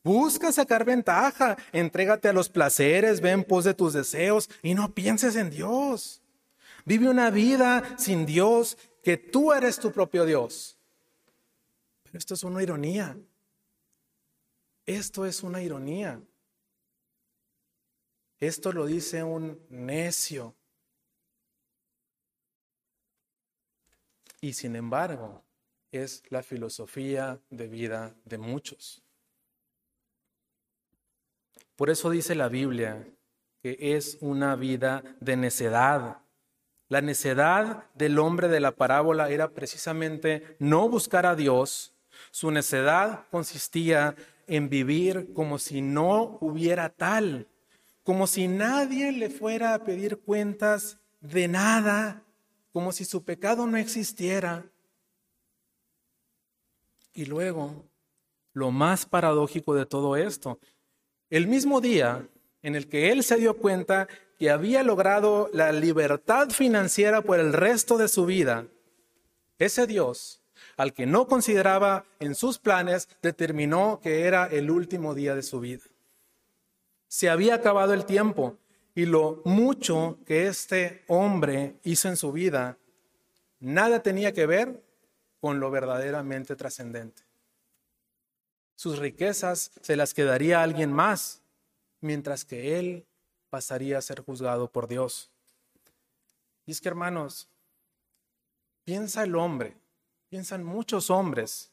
busca 0.04 0.52
sacar 0.52 0.86
ventaja, 0.86 1.56
entrégate 1.72 2.30
a 2.30 2.34
los 2.34 2.50
placeres, 2.50 3.22
ve 3.22 3.32
en 3.32 3.44
pos 3.44 3.64
de 3.64 3.76
tus 3.76 3.94
deseos 3.94 4.50
y 4.64 4.74
no 4.74 4.94
pienses 4.94 5.36
en 5.36 5.52
Dios. 5.52 6.22
Vive 6.86 7.10
una 7.10 7.30
vida 7.30 7.96
sin 7.98 8.26
Dios, 8.26 8.78
que 9.04 9.18
tú 9.18 9.54
eres 9.54 9.80
tu 9.80 9.92
propio 9.92 10.26
Dios. 10.26 10.78
Pero 12.04 12.18
esto 12.18 12.34
es 12.34 12.44
una 12.44 12.64
ironía. 12.64 13.18
Esto 14.86 15.26
es 15.26 15.44
una 15.44 15.62
ironía. 15.62 16.20
Esto 18.44 18.74
lo 18.74 18.86
dice 18.86 19.24
un 19.24 19.58
necio. 19.70 20.54
Y 24.42 24.52
sin 24.52 24.76
embargo, 24.76 25.42
es 25.94 26.24
la 26.28 26.44
filosofía 26.44 27.40
de 27.50 27.70
vida 27.70 28.14
de 28.26 28.38
muchos. 28.38 29.02
Por 31.78 31.90
eso 31.90 32.10
dice 32.10 32.36
la 32.36 32.50
Biblia 32.50 33.08
que 33.62 33.78
es 33.80 34.18
una 34.20 34.58
vida 34.58 35.04
de 35.22 35.38
necedad. 35.38 36.18
La 36.90 37.00
necedad 37.00 37.86
del 37.94 38.20
hombre 38.20 38.50
de 38.50 38.60
la 38.60 38.76
parábola 38.76 39.30
era 39.30 39.52
precisamente 39.52 40.58
no 40.60 40.90
buscar 40.90 41.26
a 41.26 41.38
Dios. 41.38 41.94
Su 42.30 42.52
necedad 42.52 43.26
consistía 43.32 44.18
en 44.48 44.68
vivir 44.68 45.34
como 45.34 45.60
si 45.60 45.82
no 45.82 46.38
hubiera 46.42 46.90
tal 46.90 47.48
como 48.04 48.28
si 48.28 48.48
nadie 48.48 49.12
le 49.12 49.30
fuera 49.30 49.74
a 49.74 49.84
pedir 49.84 50.20
cuentas 50.20 50.98
de 51.22 51.48
nada, 51.48 52.24
como 52.72 52.92
si 52.92 53.06
su 53.06 53.24
pecado 53.24 53.66
no 53.66 53.78
existiera. 53.78 54.66
Y 57.14 57.26
luego, 57.26 57.86
lo 58.54 58.72
más 58.72 59.06
paradójico 59.06 59.74
de 59.74 59.86
todo 59.86 60.18
esto, 60.18 60.60
el 61.30 61.48
mismo 61.48 61.80
día 61.80 62.28
en 62.62 62.76
el 62.76 62.88
que 62.88 63.12
él 63.12 63.24
se 63.24 63.38
dio 63.38 63.58
cuenta 63.58 64.08
que 64.38 64.50
había 64.50 64.84
logrado 64.84 65.50
la 65.54 65.72
libertad 65.72 66.50
financiera 66.50 67.22
por 67.22 67.40
el 67.40 67.54
resto 67.54 67.98
de 67.98 68.08
su 68.08 68.26
vida, 68.26 68.68
ese 69.60 69.88
Dios, 69.88 70.42
al 70.76 70.94
que 70.94 71.06
no 71.06 71.28
consideraba 71.28 72.06
en 72.20 72.36
sus 72.36 72.60
planes, 72.60 73.08
determinó 73.22 74.00
que 74.02 74.24
era 74.24 74.48
el 74.48 74.72
último 74.72 75.14
día 75.14 75.36
de 75.36 75.44
su 75.44 75.60
vida. 75.60 75.84
Se 77.14 77.30
había 77.30 77.54
acabado 77.54 77.94
el 77.94 78.08
tiempo 78.08 78.58
y 78.96 79.06
lo 79.06 79.44
mucho 79.46 80.18
que 80.26 80.48
este 80.48 81.04
hombre 81.08 81.78
hizo 81.84 82.10
en 82.10 82.18
su 82.18 82.32
vida, 82.32 82.80
nada 83.60 84.02
tenía 84.02 84.34
que 84.34 84.48
ver 84.48 84.84
con 85.40 85.60
lo 85.60 85.70
verdaderamente 85.70 86.56
trascendente. 86.56 87.22
Sus 88.74 88.98
riquezas 88.98 89.74
se 89.84 89.96
las 89.96 90.16
quedaría 90.16 90.64
alguien 90.64 90.92
más, 90.92 91.44
mientras 92.02 92.46
que 92.46 92.80
él 92.80 93.06
pasaría 93.52 94.00
a 94.00 94.02
ser 94.02 94.22
juzgado 94.22 94.72
por 94.72 94.88
Dios. 94.88 95.30
Y 96.66 96.72
es 96.72 96.82
que, 96.82 96.90
hermanos, 96.90 97.48
piensa 98.86 99.22
el 99.22 99.36
hombre, 99.36 99.78
piensan 100.30 100.64
muchos 100.64 101.12
hombres, 101.12 101.72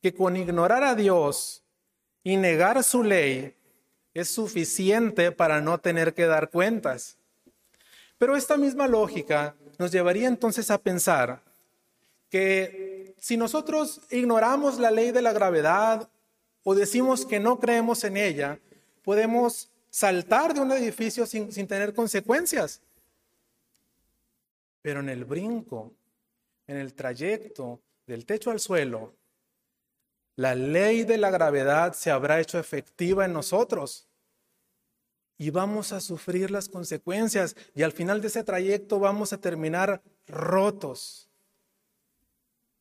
que 0.00 0.14
con 0.14 0.34
ignorar 0.34 0.82
a 0.82 0.94
Dios 0.94 1.62
y 2.24 2.38
negar 2.38 2.82
su 2.82 3.02
ley 3.04 3.58
es 4.14 4.28
suficiente 4.28 5.32
para 5.32 5.60
no 5.60 5.78
tener 5.78 6.14
que 6.14 6.26
dar 6.26 6.50
cuentas. 6.50 7.16
Pero 8.18 8.36
esta 8.36 8.56
misma 8.56 8.86
lógica 8.86 9.54
nos 9.78 9.90
llevaría 9.90 10.28
entonces 10.28 10.70
a 10.70 10.78
pensar 10.78 11.42
que 12.30 13.14
si 13.18 13.36
nosotros 13.36 14.00
ignoramos 14.10 14.78
la 14.78 14.90
ley 14.90 15.10
de 15.10 15.22
la 15.22 15.32
gravedad 15.32 16.08
o 16.64 16.74
decimos 16.74 17.26
que 17.26 17.40
no 17.40 17.58
creemos 17.58 18.04
en 18.04 18.16
ella, 18.16 18.58
podemos 19.02 19.70
saltar 19.90 20.54
de 20.54 20.60
un 20.60 20.72
edificio 20.72 21.26
sin, 21.26 21.50
tener 21.66 21.94
consecuencias. 21.94 22.80
Pero 24.80 25.00
en 25.00 25.08
el 25.08 25.24
brinco, 25.24 25.92
en 26.66 26.78
el 26.78 26.94
trayecto 26.94 27.80
del 28.06 28.24
techo 28.24 28.50
al 28.50 28.60
suelo, 28.60 29.12
la 30.36 30.54
ley 30.54 31.04
de 31.04 31.18
la 31.18 31.30
gravedad 31.30 31.92
se 31.92 32.10
habrá 32.10 32.40
hecho 32.40 32.58
efectiva 32.58 33.24
en 33.24 33.32
nosotros 33.32 34.08
y 35.38 35.50
vamos 35.50 35.92
a 35.92 36.00
sufrir 36.00 36.50
las 36.50 36.68
consecuencias 36.68 37.56
y 37.74 37.82
al 37.82 37.92
final 37.92 38.20
de 38.20 38.28
ese 38.28 38.44
trayecto 38.44 38.98
vamos 38.98 39.32
a 39.32 39.38
terminar 39.40 40.02
rotos. 40.26 41.28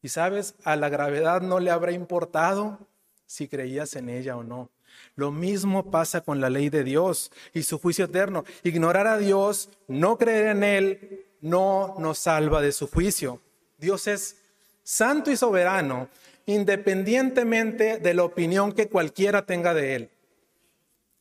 Y 0.02 0.10
sabes, 0.10 0.56
a 0.64 0.76
la 0.76 0.90
gravedad 0.90 1.42
no 1.42 1.60
le 1.60 1.72
habrá 1.72 1.92
importado 1.92 2.80
si 3.26 3.48
creías 3.48 3.96
en 3.96 4.10
ella 4.10 4.38
o 4.38 4.44
no. 4.44 4.70
Lo 5.16 5.32
mismo 5.32 5.90
pasa 5.92 6.22
con 6.22 6.42
la 6.42 6.50
ley 6.50 6.70
de 6.70 6.84
Dios 6.84 7.32
y 7.54 7.64
su 7.64 7.80
juicio 7.80 8.06
eterno. 8.06 8.44
Ignorar 8.64 9.08
a 9.08 9.18
Dios, 9.18 9.70
no 9.88 10.18
creer 10.18 10.48
en 10.48 10.64
Él, 10.64 11.26
no 11.42 11.96
nos 11.98 12.20
salva 12.20 12.62
de 12.62 12.72
su 12.72 12.88
juicio. 12.88 13.40
Dios 13.78 14.08
es 14.08 14.38
santo 14.84 15.32
y 15.32 15.38
soberano, 15.38 16.10
independientemente 16.46 17.98
de 17.98 18.14
la 18.14 18.24
opinión 18.24 18.72
que 18.72 18.90
cualquiera 18.90 19.46
tenga 19.46 19.74
de 19.74 19.96
Él. 19.96 20.10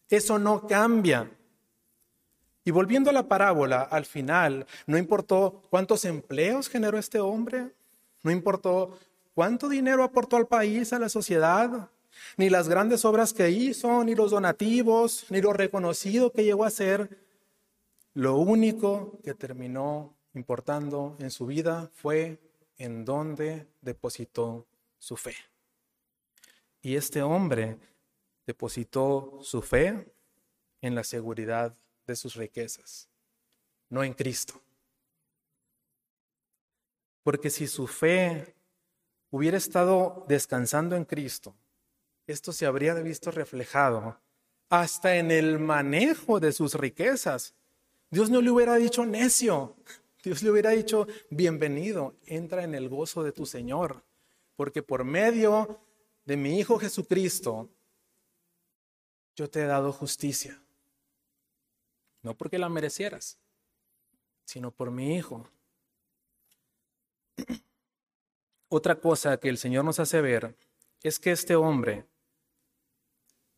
Eso 0.08 0.38
no 0.38 0.66
cambia. 0.66 1.30
Y 2.64 2.70
volviendo 2.72 3.10
a 3.10 3.12
la 3.12 3.28
parábola, 3.28 3.82
al 3.82 4.04
final, 4.04 4.66
no 4.86 4.98
importó 4.98 5.62
cuántos 5.70 6.04
empleos 6.04 6.68
generó 6.68 6.98
este 6.98 7.20
hombre, 7.20 7.72
no 8.22 8.30
importó 8.30 8.98
cuánto 9.34 9.68
dinero 9.68 10.02
aportó 10.04 10.36
al 10.36 10.46
país, 10.46 10.92
a 10.92 10.98
la 10.98 11.08
sociedad, 11.08 11.90
ni 12.36 12.50
las 12.50 12.68
grandes 12.68 13.04
obras 13.04 13.32
que 13.32 13.50
hizo, 13.50 14.04
ni 14.04 14.14
los 14.14 14.30
donativos, 14.30 15.26
ni 15.30 15.40
lo 15.40 15.52
reconocido 15.52 16.32
que 16.32 16.44
llegó 16.44 16.64
a 16.64 16.70
ser. 16.70 17.18
Lo 18.12 18.36
único 18.36 19.18
que 19.24 19.34
terminó 19.34 20.16
importando 20.34 21.16
en 21.20 21.30
su 21.30 21.46
vida 21.46 21.90
fue 21.94 22.38
en 22.76 23.04
dónde 23.04 23.68
depositó 23.80 24.66
su 25.00 25.16
fe. 25.16 25.34
Y 26.80 26.94
este 26.94 27.22
hombre 27.22 27.76
depositó 28.46 29.40
su 29.42 29.60
fe 29.60 30.06
en 30.80 30.94
la 30.94 31.02
seguridad 31.02 31.76
de 32.06 32.14
sus 32.14 32.36
riquezas, 32.36 33.08
no 33.88 34.04
en 34.04 34.14
Cristo. 34.14 34.60
Porque 37.22 37.50
si 37.50 37.66
su 37.66 37.86
fe 37.86 38.54
hubiera 39.30 39.56
estado 39.56 40.24
descansando 40.28 40.96
en 40.96 41.04
Cristo, 41.04 41.54
esto 42.26 42.52
se 42.52 42.66
habría 42.66 42.94
visto 42.94 43.30
reflejado 43.30 44.18
hasta 44.68 45.16
en 45.16 45.30
el 45.30 45.58
manejo 45.58 46.40
de 46.40 46.52
sus 46.52 46.74
riquezas. 46.74 47.54
Dios 48.10 48.30
no 48.30 48.40
le 48.40 48.50
hubiera 48.50 48.76
dicho 48.76 49.04
necio, 49.04 49.76
Dios 50.22 50.42
le 50.42 50.50
hubiera 50.50 50.70
dicho 50.70 51.06
bienvenido, 51.30 52.14
entra 52.26 52.64
en 52.64 52.74
el 52.74 52.88
gozo 52.88 53.22
de 53.22 53.32
tu 53.32 53.46
Señor, 53.46 54.04
porque 54.60 54.82
por 54.82 55.04
medio 55.04 55.80
de 56.26 56.36
mi 56.36 56.58
Hijo 56.58 56.78
Jesucristo, 56.78 57.70
yo 59.34 59.48
te 59.48 59.62
he 59.62 59.64
dado 59.64 59.90
justicia. 59.90 60.62
No 62.20 62.36
porque 62.36 62.58
la 62.58 62.68
merecieras, 62.68 63.38
sino 64.44 64.70
por 64.70 64.90
mi 64.90 65.16
Hijo. 65.16 65.48
Otra 68.68 69.00
cosa 69.00 69.38
que 69.38 69.48
el 69.48 69.56
Señor 69.56 69.82
nos 69.86 69.98
hace 69.98 70.20
ver 70.20 70.54
es 71.02 71.18
que 71.18 71.32
este 71.32 71.56
hombre 71.56 72.04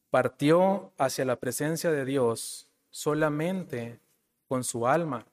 partió 0.08 0.92
hacia 0.98 1.24
la 1.24 1.34
presencia 1.34 1.90
de 1.90 2.04
Dios 2.04 2.68
solamente 2.90 3.98
con 4.46 4.62
su 4.62 4.86
alma. 4.86 5.26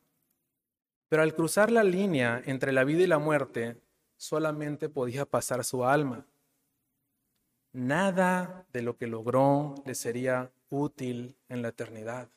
Pero 1.09 1.21
al 1.21 1.35
cruzar 1.35 1.69
la 1.69 1.83
línea 1.83 2.41
entre 2.47 2.71
la 2.71 2.83
vida 2.85 3.03
y 3.03 3.07
la 3.07 3.19
muerte, 3.19 3.79
solamente 4.19 4.89
podía 4.89 5.25
pasar 5.25 5.63
su 5.63 5.85
alma. 5.85 6.25
Nada 7.71 8.65
de 8.73 8.81
lo 8.81 8.97
que 8.97 9.07
logró 9.07 9.75
le 9.85 9.95
sería 9.95 10.51
útil 10.69 11.37
en 11.47 11.61
la 11.61 11.69
eternidad. 11.69 12.27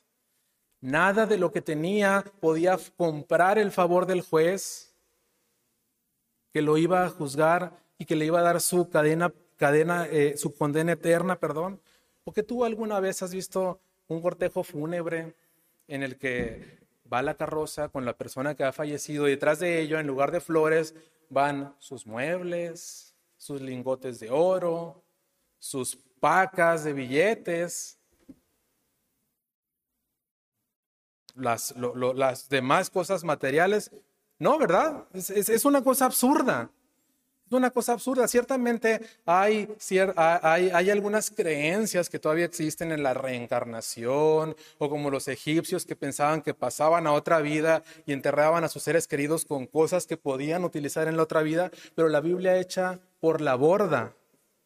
Nada 0.79 1.25
de 1.25 1.37
lo 1.37 1.51
que 1.51 1.61
tenía 1.61 2.23
podía 2.39 2.79
comprar 2.95 3.57
el 3.57 3.71
favor 3.71 4.05
del 4.05 4.21
juez 4.21 4.95
que 6.53 6.61
lo 6.61 6.77
iba 6.77 7.03
a 7.03 7.09
juzgar 7.09 7.73
y 7.97 8.05
que 8.05 8.15
le 8.15 8.25
iba 8.25 8.39
a 8.39 8.43
dar 8.43 8.61
su 8.61 8.89
cadena, 8.89 9.33
cadena 9.57 10.07
eh, 10.07 10.37
su 10.37 10.55
condena 10.55 10.93
eterna, 10.93 11.37
perdón. 11.37 11.81
¿O 12.23 12.31
que 12.31 12.43
tú 12.43 12.63
alguna 12.63 13.01
vez 13.01 13.21
has 13.23 13.33
visto 13.33 13.81
un 14.07 14.21
cortejo 14.21 14.63
fúnebre 14.63 15.33
en 15.89 16.01
el 16.03 16.17
que 16.17 16.79
va 17.11 17.21
la 17.21 17.35
carroza 17.35 17.89
con 17.89 18.05
la 18.05 18.15
persona 18.15 18.55
que 18.55 18.63
ha 18.63 18.71
fallecido 18.71 19.27
y 19.27 19.31
detrás 19.31 19.59
de 19.59 19.81
ello, 19.81 19.99
en 19.99 20.07
lugar 20.07 20.31
de 20.31 20.39
flores, 20.39 20.95
van 21.33 21.75
sus 21.79 22.05
muebles, 22.05 23.15
sus 23.37 23.61
lingotes 23.61 24.19
de 24.19 24.29
oro, 24.29 25.03
sus 25.59 25.95
pacas 26.19 26.83
de 26.83 26.93
billetes, 26.93 27.99
las, 31.35 31.73
demás 32.49 32.89
cosas 32.89 33.23
materiales. 33.23 33.91
No, 34.39 34.57
¿verdad? 34.57 35.07
Es, 35.13 35.65
una 35.65 35.83
cosa 35.83 36.05
absurda. 36.05 36.69
Una 37.53 37.71
cosa 37.71 37.93
absurda. 37.93 38.27
Ciertamente 38.27 39.01
hay, 39.25 39.69
hay, 40.15 40.69
hay 40.69 40.89
algunas 40.89 41.29
creencias 41.29 42.09
que 42.09 42.19
todavía 42.19 42.45
existen 42.45 42.91
en 42.91 43.03
la 43.03 43.13
reencarnación, 43.13 44.55
o 44.77 44.89
como 44.89 45.09
los 45.09 45.27
egipcios 45.27 45.85
que 45.85 45.95
pensaban 45.95 46.41
que 46.41 46.53
pasaban 46.53 47.07
a 47.07 47.13
otra 47.13 47.39
vida 47.39 47.83
y 48.05 48.13
enterraban 48.13 48.63
a 48.63 48.69
sus 48.69 48.83
seres 48.83 49.07
queridos 49.07 49.45
con 49.45 49.67
cosas 49.67 50.07
que 50.07 50.17
podían 50.17 50.63
utilizar 50.63 51.07
en 51.07 51.17
la 51.17 51.23
otra 51.23 51.43
vida, 51.43 51.71
pero 51.95 52.09
la 52.09 52.21
Biblia 52.21 52.57
echa 52.57 52.99
por 53.19 53.41
la 53.41 53.55
borda 53.55 54.13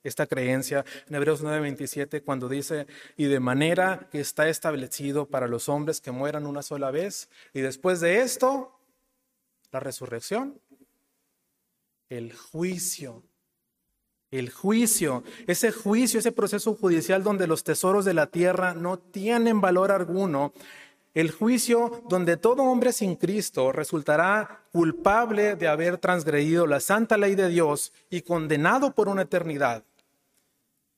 esta 0.03 0.25
creencia 0.25 0.85
en 1.09 1.15
Hebreos 1.15 1.43
9:27 1.43 2.23
cuando 2.23 2.47
dice, 2.47 2.87
y 3.17 3.25
de 3.25 3.39
manera 3.39 4.07
que 4.11 4.19
está 4.19 4.47
establecido 4.47 5.25
para 5.25 5.47
los 5.47 5.69
hombres 5.69 6.01
que 6.01 6.11
mueran 6.11 6.45
una 6.45 6.63
sola 6.63 6.91
vez, 6.91 7.29
y 7.53 7.61
después 7.61 7.99
de 7.99 8.21
esto, 8.21 8.79
la 9.71 9.79
resurrección, 9.79 10.59
el 12.09 12.33
juicio. 12.33 13.23
El 14.29 14.49
juicio, 14.49 15.23
ese 15.47 15.71
juicio, 15.71 16.19
ese 16.19 16.33
proceso 16.33 16.75
judicial 16.75 17.23
donde 17.23 17.47
los 17.47 17.63
tesoros 17.63 18.03
de 18.03 18.13
la 18.13 18.27
tierra 18.27 18.73
no 18.73 18.99
tienen 18.99 19.61
valor 19.61 19.89
alguno, 19.89 20.53
el 21.13 21.31
juicio 21.31 22.03
donde 22.09 22.35
todo 22.35 22.63
hombre 22.63 22.91
sin 22.91 23.15
Cristo 23.15 23.71
resultará 23.71 24.65
culpable 24.71 25.55
de 25.55 25.67
haber 25.67 25.97
transgredido 25.97 26.67
la 26.67 26.79
santa 26.79 27.17
ley 27.17 27.35
de 27.35 27.47
Dios 27.47 27.93
y 28.09 28.21
condenado 28.21 28.93
por 28.93 29.07
una 29.07 29.23
eternidad. 29.23 29.83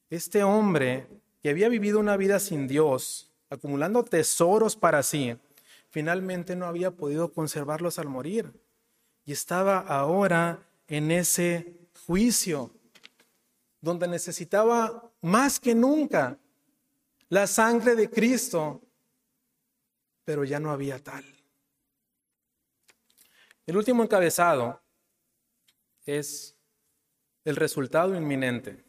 Este 0.10 0.44
hombre 0.44 1.08
que 1.42 1.50
había 1.50 1.70
vivido 1.70 2.00
una 2.00 2.18
vida 2.18 2.40
sin 2.40 2.68
Dios, 2.68 3.32
acumulando 3.50 4.04
tesoros 4.04 4.76
para 4.76 5.04
sí, 5.04 5.38
finalmente 5.90 6.56
no 6.56 6.66
había 6.66 6.92
podido 6.92 7.32
conservarlos 7.32 8.00
al 8.00 8.10
morir. 8.10 8.52
Y 9.24 9.32
estaba 9.32 9.78
ahora 9.78 10.69
en 10.90 11.12
ese 11.12 11.78
juicio, 12.06 12.72
donde 13.80 14.08
necesitaba 14.08 15.10
más 15.22 15.60
que 15.60 15.74
nunca 15.74 16.38
la 17.30 17.48
sangre 17.48 17.96
de 17.96 18.10
Cristo, 18.10 18.82
pero 20.26 20.44
ya 20.44 20.60
no 20.60 20.72
había 20.72 21.02
tal. 21.02 21.24
El 23.66 23.78
último 23.78 24.04
encabezado 24.04 24.82
es 26.06 26.58
el 27.46 27.56
resultado 27.56 28.16
inminente. 28.16 28.84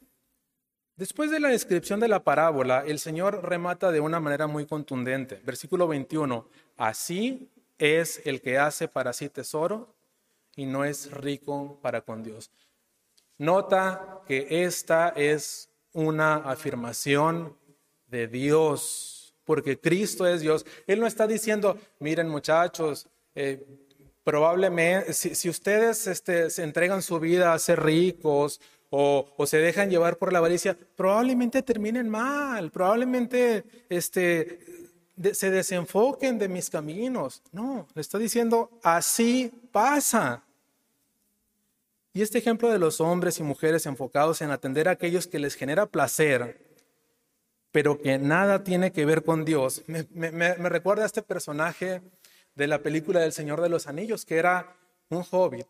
Después 0.97 1.31
de 1.31 1.41
la 1.41 1.49
descripción 1.49 2.01
de 2.01 2.09
la 2.09 2.25
parábola, 2.25 2.85
el 2.87 2.99
Señor 2.99 3.43
remata 3.47 3.93
de 3.93 4.01
una 4.01 4.21
manera 4.21 4.47
muy 4.47 4.67
contundente. 4.67 5.41
Versículo 5.45 5.87
21, 5.87 6.49
así 6.79 7.51
es 7.79 8.23
el 8.25 8.41
que 8.41 8.59
hace 8.59 8.89
para 8.89 9.13
sí 9.13 9.29
tesoro 9.29 9.95
y 10.61 10.67
no 10.67 10.85
es 10.85 11.11
rico 11.11 11.79
para 11.81 12.03
con 12.03 12.23
Dios. 12.23 12.51
Nota 13.39 14.21
que 14.29 14.47
esta 14.67 15.09
es 15.09 15.71
una 15.95 16.37
afirmación 16.37 17.57
de 18.07 18.29
Dios, 18.29 19.35
porque 19.47 19.81
Cristo 19.81 20.27
es 20.27 20.43
Dios. 20.43 20.67
Él 20.87 21.01
no 21.01 21.07
está 21.07 21.27
diciendo, 21.27 21.79
miren 21.99 22.29
muchachos, 22.29 23.09
eh, 23.35 23.67
probablemente 24.23 25.15
si, 25.15 25.49
ustedes 25.49 26.07
este, 26.07 26.51
se 26.51 26.63
entregan 26.63 27.01
su 27.01 27.19
vida 27.19 27.55
a 27.55 27.59
ser 27.59 27.83
ricos 27.83 28.61
o, 28.91 29.27
se 29.47 29.57
dejan 29.57 29.89
llevar 29.89 30.19
por 30.19 30.31
la 30.31 30.41
avaricia, 30.41 30.77
probablemente 30.95 31.63
terminen 31.63 32.11
mal, 32.11 32.71
probablemente 32.71 33.65
este, 33.89 34.59
se 35.33 35.51
desenfoquen 35.51 36.39
de 36.39 36.51
mis 36.51 36.69
caminos. 36.69 37.43
No, 37.51 37.87
le 37.95 38.03
está 38.03 38.19
diciendo, 38.19 38.69
así 38.83 39.51
pasa. 39.73 40.45
Y 42.13 42.23
este 42.23 42.39
ejemplo 42.39 42.71
de 42.71 42.79
los 42.79 43.01
hombres 43.01 43.39
y 43.39 43.45
mujeres 43.45 43.87
enfocados 43.87 44.43
en 44.43 44.51
atender 44.51 44.89
a 44.89 44.93
aquellos 44.93 45.29
que 45.29 45.39
les 45.39 45.55
genera 45.55 45.87
placer, 45.87 46.59
pero 47.71 48.01
que 48.01 48.19
nada 48.19 48.65
tiene 48.65 48.93
que 48.93 49.05
ver 49.05 49.23
con 49.23 49.45
Dios, 49.45 49.85
me, 49.87 50.55
recuerda 50.55 51.05
a 51.05 51.07
este 51.07 51.23
personaje 51.23 52.03
de 52.57 52.67
la 52.67 52.83
película 52.83 53.21
del 53.21 53.33
Señor 53.33 53.61
de 53.61 53.69
los 53.69 53.87
Anillos, 53.87 54.25
que 54.25 54.39
era 54.39 54.77
un 55.09 55.25
hobbit, 55.31 55.69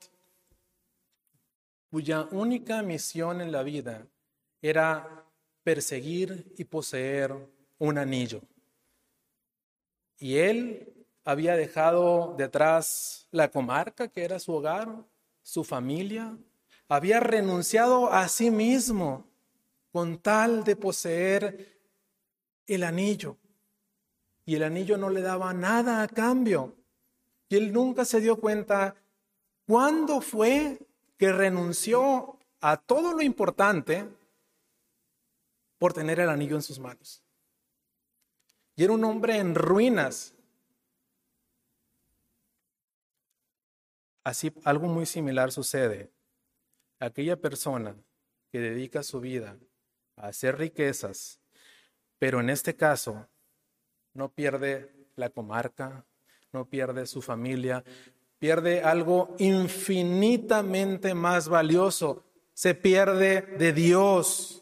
cuya 1.91 2.27
única 2.31 2.83
misión 2.83 3.43
en 3.43 3.53
la 3.53 3.63
vida 3.63 4.07
era 4.63 5.25
perseguir 5.63 6.55
y 6.57 6.65
poseer 6.65 7.35
un 7.79 7.99
anillo. 7.99 8.41
Y 10.19 10.39
él 10.39 11.07
había 11.25 11.55
dejado 11.55 12.35
detrás 12.39 13.29
la 13.31 13.51
comarca 13.51 14.09
que 14.09 14.25
era 14.25 14.39
su 14.39 14.55
hogar, 14.55 14.89
su 15.43 15.65
familia, 15.65 16.37
había 16.89 17.21
renunciado 17.21 18.13
a 18.13 18.29
sí 18.29 18.51
mismo 18.51 19.29
con 19.93 20.19
tal 20.19 20.65
de 20.65 20.77
poseer 20.77 21.79
el 22.67 22.85
anillo. 22.85 23.37
Y 24.45 24.57
el 24.57 24.65
anillo 24.65 24.97
no 24.97 25.11
le 25.11 25.21
daba 25.21 25.53
nada 25.53 26.03
a 26.03 26.09
cambio. 26.09 26.77
Y 27.49 27.57
él 27.57 27.73
nunca 27.73 28.05
se 28.05 28.21
dio 28.21 28.37
cuenta 28.37 28.95
cuándo 29.67 30.21
fue 30.21 30.81
que 31.17 31.33
renunció 31.33 32.39
a 32.61 32.77
todo 32.77 33.13
lo 33.13 33.23
importante 33.23 34.09
por 35.79 35.93
tener 35.93 36.21
el 36.21 36.29
anillo 36.29 36.57
en 36.57 36.63
sus 36.63 36.79
manos. 36.79 37.23
Y 38.77 38.85
era 38.85 38.93
un 38.93 39.05
hombre 39.05 39.39
en 39.39 39.55
ruinas. 39.55 40.35
Así, 44.25 44.53
algo 44.65 44.87
muy 44.87 45.07
similar 45.07 45.51
sucede. 45.53 46.11
Aquella 46.99 47.37
persona 47.37 47.97
que 48.53 48.61
dedica 48.61 49.03
su 49.03 49.21
vida 49.21 49.57
a 50.17 50.29
hacer 50.29 50.59
riquezas, 50.59 51.41
pero 52.19 52.41
en 52.41 52.51
este 52.51 52.77
caso 52.77 53.27
no 54.13 54.31
pierde 54.33 54.91
la 55.17 55.31
comarca, 55.31 56.05
no 56.53 56.67
pierde 56.67 57.07
su 57.07 57.23
familia, 57.23 57.85
pierde 58.39 58.83
algo 58.83 59.35
infinitamente 59.39 61.15
más 61.15 61.49
valioso, 61.49 62.25
se 62.53 62.75
pierde 62.75 63.43
de 63.43 63.73
Dios. 63.73 64.60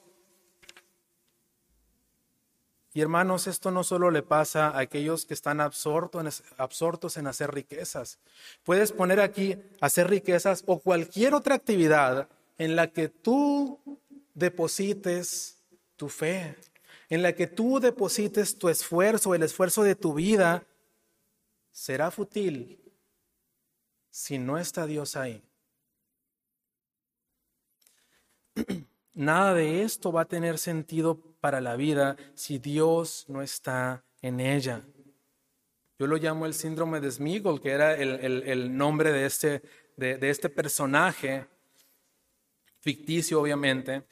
Y 2.98 3.00
hermanos, 3.00 3.46
esto 3.46 3.70
no 3.70 3.84
solo 3.84 4.10
le 4.10 4.24
pasa 4.24 4.70
a 4.70 4.80
aquellos 4.80 5.24
que 5.24 5.32
están 5.32 5.60
absortos 5.60 7.16
en, 7.16 7.26
hacer 7.28 7.54
riquezas. 7.54 8.18
Puedes 8.64 8.90
poner 8.90 9.20
aquí 9.20 9.56
hacer 9.80 10.10
riquezas 10.10 10.64
o 10.66 10.80
cualquier 10.80 11.32
otra 11.32 11.54
actividad 11.54 12.28
en 12.58 12.74
la 12.74 12.88
que 12.88 13.08
tú 13.08 13.78
deposites 14.34 15.60
tu 15.94 16.08
fe, 16.08 16.56
en 17.08 17.22
la 17.22 17.36
que 17.36 17.46
tú 17.46 17.78
deposites 17.78 18.58
tu 18.58 18.68
esfuerzo, 18.68 19.32
el 19.32 19.44
esfuerzo 19.44 19.84
de 19.84 19.94
tu 19.94 20.14
vida, 20.14 20.66
será 21.70 22.10
fútil 22.10 22.80
si 24.10 24.38
no 24.38 24.58
está 24.58 24.86
Dios 24.86 25.14
ahí. 25.14 25.40
Nada 29.14 29.54
de 29.54 29.84
esto 29.84 30.10
va 30.10 30.22
a 30.22 30.28
tener 30.28 30.58
sentido 30.58 31.27
para 31.40 31.60
la 31.60 31.76
vida 31.76 32.16
si 32.34 32.58
Dios 32.58 33.26
no 33.28 33.42
está 33.42 34.04
en 34.22 34.40
ella. 34.40 34.82
Yo 35.98 36.06
lo 36.06 36.16
llamo 36.16 36.46
el 36.46 36.54
síndrome 36.54 37.00
de 37.00 37.10
Smigol, 37.10 37.60
que 37.60 37.70
era 37.70 37.94
el, 37.94 38.76
nombre 38.76 39.12
de 39.12 39.26
este, 39.26 39.62
de 39.96 40.30
este 40.30 40.48
personaje, 40.48 41.46
ficticio 42.80 43.40
obviamente, 43.40 44.04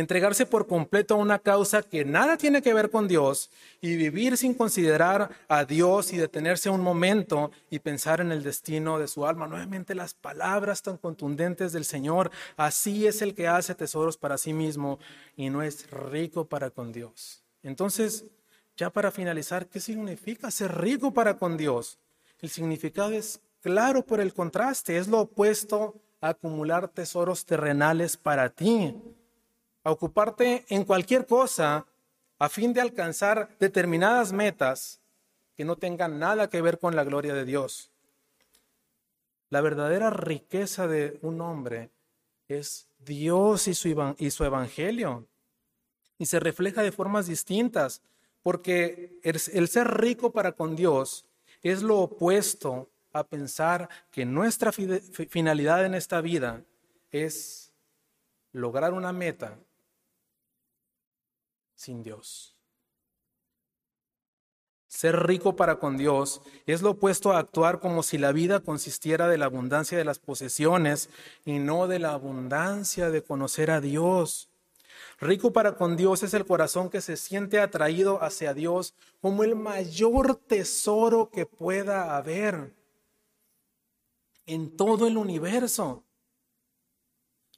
entregarse 0.00 0.46
por 0.46 0.66
completo 0.66 1.14
a 1.14 1.18
una 1.18 1.38
causa 1.38 1.82
que 1.82 2.04
nada 2.04 2.36
tiene 2.36 2.62
que 2.62 2.74
ver 2.74 2.90
con 2.90 3.08
Dios 3.08 3.50
y 3.80 3.96
vivir 3.96 4.36
sin 4.36 4.54
considerar 4.54 5.30
a 5.48 5.64
Dios 5.64 6.12
y 6.12 6.16
detenerse 6.16 6.70
un 6.70 6.80
momento 6.80 7.50
y 7.70 7.78
pensar 7.78 8.20
en 8.20 8.32
el 8.32 8.42
destino 8.42 8.98
de 8.98 9.08
su 9.08 9.26
alma. 9.26 9.46
Nuevamente 9.46 9.94
las 9.94 10.14
palabras 10.14 10.82
tan 10.82 10.96
contundentes 10.96 11.72
del 11.72 11.84
Señor, 11.84 12.30
así 12.56 13.06
es 13.06 13.22
el 13.22 13.34
que 13.34 13.48
hace 13.48 13.74
tesoros 13.74 14.16
para 14.16 14.38
sí 14.38 14.52
mismo 14.52 14.98
y 15.36 15.50
no 15.50 15.62
es 15.62 15.90
rico 15.90 16.44
para 16.46 16.70
con 16.70 16.92
Dios. 16.92 17.42
Entonces, 17.62 18.24
ya 18.76 18.90
para 18.90 19.10
finalizar, 19.10 19.66
¿qué 19.66 19.80
significa 19.80 20.50
ser 20.50 20.78
rico 20.78 21.12
para 21.12 21.36
con 21.36 21.56
Dios? 21.56 21.98
El 22.40 22.48
significado 22.48 23.12
es 23.12 23.40
claro 23.60 24.04
por 24.04 24.20
el 24.20 24.32
contraste, 24.32 24.96
es 24.96 25.08
lo 25.08 25.20
opuesto 25.20 25.94
a 26.20 26.30
acumular 26.30 26.88
tesoros 26.88 27.44
terrenales 27.44 28.16
para 28.16 28.48
ti 28.48 28.94
a 29.84 29.90
ocuparte 29.90 30.64
en 30.68 30.84
cualquier 30.84 31.26
cosa 31.26 31.86
a 32.38 32.48
fin 32.48 32.72
de 32.72 32.80
alcanzar 32.80 33.56
determinadas 33.58 34.32
metas 34.32 35.00
que 35.56 35.64
no 35.64 35.76
tengan 35.76 36.18
nada 36.18 36.48
que 36.48 36.62
ver 36.62 36.78
con 36.78 36.96
la 36.96 37.04
gloria 37.04 37.34
de 37.34 37.44
Dios. 37.44 37.90
La 39.50 39.60
verdadera 39.60 40.10
riqueza 40.10 40.86
de 40.86 41.18
un 41.22 41.40
hombre 41.40 41.90
es 42.48 42.88
Dios 42.98 43.68
y 43.68 43.74
su, 43.74 44.14
y 44.18 44.30
su 44.30 44.44
evangelio. 44.44 45.26
Y 46.18 46.26
se 46.26 46.40
refleja 46.40 46.82
de 46.82 46.92
formas 46.92 47.26
distintas, 47.26 48.02
porque 48.42 49.18
el, 49.22 49.40
el 49.52 49.68
ser 49.68 49.88
rico 50.00 50.32
para 50.32 50.52
con 50.52 50.76
Dios 50.76 51.26
es 51.62 51.82
lo 51.82 51.98
opuesto 51.98 52.90
a 53.12 53.24
pensar 53.24 53.88
que 54.10 54.24
nuestra 54.24 54.72
finalidad 54.72 55.84
en 55.84 55.94
esta 55.94 56.20
vida 56.20 56.64
es 57.10 57.72
lograr 58.52 58.92
una 58.92 59.12
meta 59.12 59.58
sin 61.80 62.02
Dios. 62.02 62.54
Ser 64.86 65.26
rico 65.26 65.56
para 65.56 65.78
con 65.78 65.96
Dios 65.96 66.42
es 66.66 66.82
lo 66.82 66.90
opuesto 66.90 67.32
a 67.32 67.38
actuar 67.38 67.80
como 67.80 68.02
si 68.02 68.18
la 68.18 68.32
vida 68.32 68.60
consistiera 68.60 69.28
de 69.28 69.38
la 69.38 69.46
abundancia 69.46 69.96
de 69.96 70.04
las 70.04 70.18
posesiones 70.18 71.08
y 71.46 71.58
no 71.58 71.86
de 71.86 71.98
la 71.98 72.12
abundancia 72.12 73.08
de 73.08 73.22
conocer 73.22 73.70
a 73.70 73.80
Dios. 73.80 74.50
Rico 75.20 75.54
para 75.54 75.76
con 75.76 75.96
Dios 75.96 76.22
es 76.22 76.34
el 76.34 76.44
corazón 76.44 76.90
que 76.90 77.00
se 77.00 77.16
siente 77.16 77.60
atraído 77.60 78.22
hacia 78.22 78.52
Dios 78.52 78.94
como 79.22 79.42
el 79.42 79.56
mayor 79.56 80.36
tesoro 80.36 81.30
que 81.30 81.46
pueda 81.46 82.16
haber 82.16 82.74
en 84.44 84.76
todo 84.76 85.06
el 85.06 85.16
universo. 85.16 86.04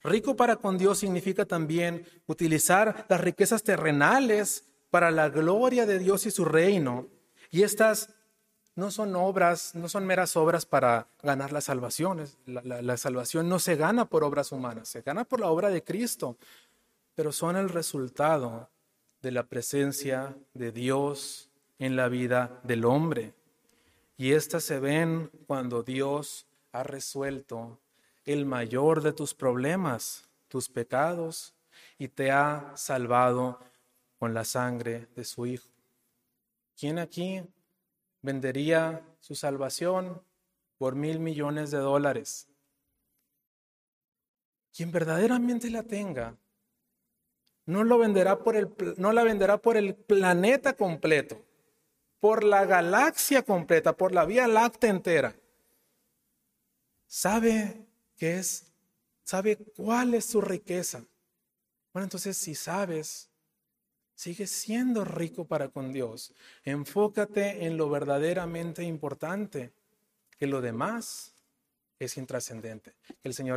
Rico 0.05 0.34
para 0.36 0.57
con 0.57 0.78
Dios 0.78 0.98
significa 0.98 1.44
también 1.44 2.05
utilizar 2.26 3.07
las 3.09 3.20
riquezas 3.20 3.62
terrenales 3.62 4.64
para 4.90 5.11
la 5.11 5.28
gloria 5.28 5.86
de 5.86 5.98
Dios 5.98 6.26
y 6.26 6.30
su 6.30 6.44
reino. 6.44 7.09
Y 7.50 7.62
estas 7.62 8.11
no 8.74 8.90
son 8.90 9.14
obras, 9.14 9.74
no 9.74 9.88
son 9.88 10.07
meras 10.07 10.36
obras 10.36 10.66
para 10.66 11.09
ganar 11.22 11.61
salvaciones. 11.62 12.38
La, 12.46 12.62
la, 12.82 12.96
salvación 12.96 13.48
no 13.48 13.59
se 13.59 13.76
gana 13.76 14.07
por 14.07 14.24
obras 14.24 14.50
humanas, 14.50 14.88
se 14.88 15.03
gana 15.03 15.24
por 15.24 15.40
la 15.40 15.48
obra 15.48 15.68
de 15.68 15.84
Cristo, 15.84 16.36
pero 17.14 17.32
son 17.32 17.57
el 17.57 17.68
resultado 17.68 18.70
de 19.20 19.30
la 19.30 19.44
presencia 19.44 20.36
de 20.55 20.72
Dios 20.72 21.50
en 21.78 21.96
la 21.96 22.09
vida 22.09 22.61
del 22.64 22.84
hombre. 22.84 23.34
Y 24.16 24.32
estas 24.32 24.64
se 24.64 24.80
ven 24.80 25.30
cuando 25.46 25.82
Dios 25.82 26.46
ha 26.72 26.82
resuelto 26.82 27.78
el 28.25 28.47
mayor 28.47 29.03
de 29.03 29.12
tus 29.12 29.35
problemas, 29.35 30.29
tus 30.49 30.68
pecados, 30.68 31.55
y 31.99 32.09
te 32.09 32.31
ha 32.31 32.73
salvado 32.77 33.59
con 34.18 34.35
la 34.35 34.45
sangre 34.45 35.09
de 35.16 35.25
su 35.25 35.47
Hijo. 35.47 35.68
¿Quién 36.79 36.99
aquí 36.99 37.43
vendería 38.20 39.05
su 39.20 39.35
salvación 39.35 40.23
por 40.79 40.95
mil 40.95 41.18
millones 41.18 41.70
de 41.70 41.79
dólares? 41.79 42.49
Quien 44.75 44.91
verdaderamente 44.91 45.70
la 45.70 45.83
tenga, 45.83 46.37
no, 47.66 47.85
lo 47.85 47.99
venderá 47.99 48.39
por 48.39 48.57
el, 48.57 48.73
no 48.97 49.12
la 49.12 49.23
venderá 49.23 49.59
por 49.59 49.77
el 49.77 49.95
planeta 49.95 50.73
completo, 50.73 51.45
por 52.18 52.43
la 52.43 52.64
galaxia 52.64 53.45
completa, 53.45 53.97
por 53.97 54.12
la 54.12 54.25
Vía 54.25 54.49
Láctea 54.49 54.91
entera. 54.91 55.37
¿Sabe 57.07 57.87
que 58.23 58.39
es, 58.39 58.66
sabe 59.25 59.57
cuál 59.57 60.14
es 60.14 60.27
su 60.27 60.41
riqueza. 60.41 61.05
Bueno, 61.93 62.05
entonces 62.05 62.37
si 62.37 62.55
sabes, 62.55 63.29
sigue 64.14 64.47
siendo 64.47 65.05
rico 65.05 65.45
para 65.45 65.70
con 65.70 65.93
Dios. 65.93 66.33
Enfócate 66.62 67.66
en 67.66 67.77
lo 67.77 67.91
verdaderamente 67.91 68.85
importante, 68.85 69.73
que 70.39 70.47
lo 70.47 70.61
demás 70.61 71.35
es 71.99 72.16
intrascendente. 72.16 72.95
Que 73.20 73.27
el 73.27 73.35
Señor 73.35 73.51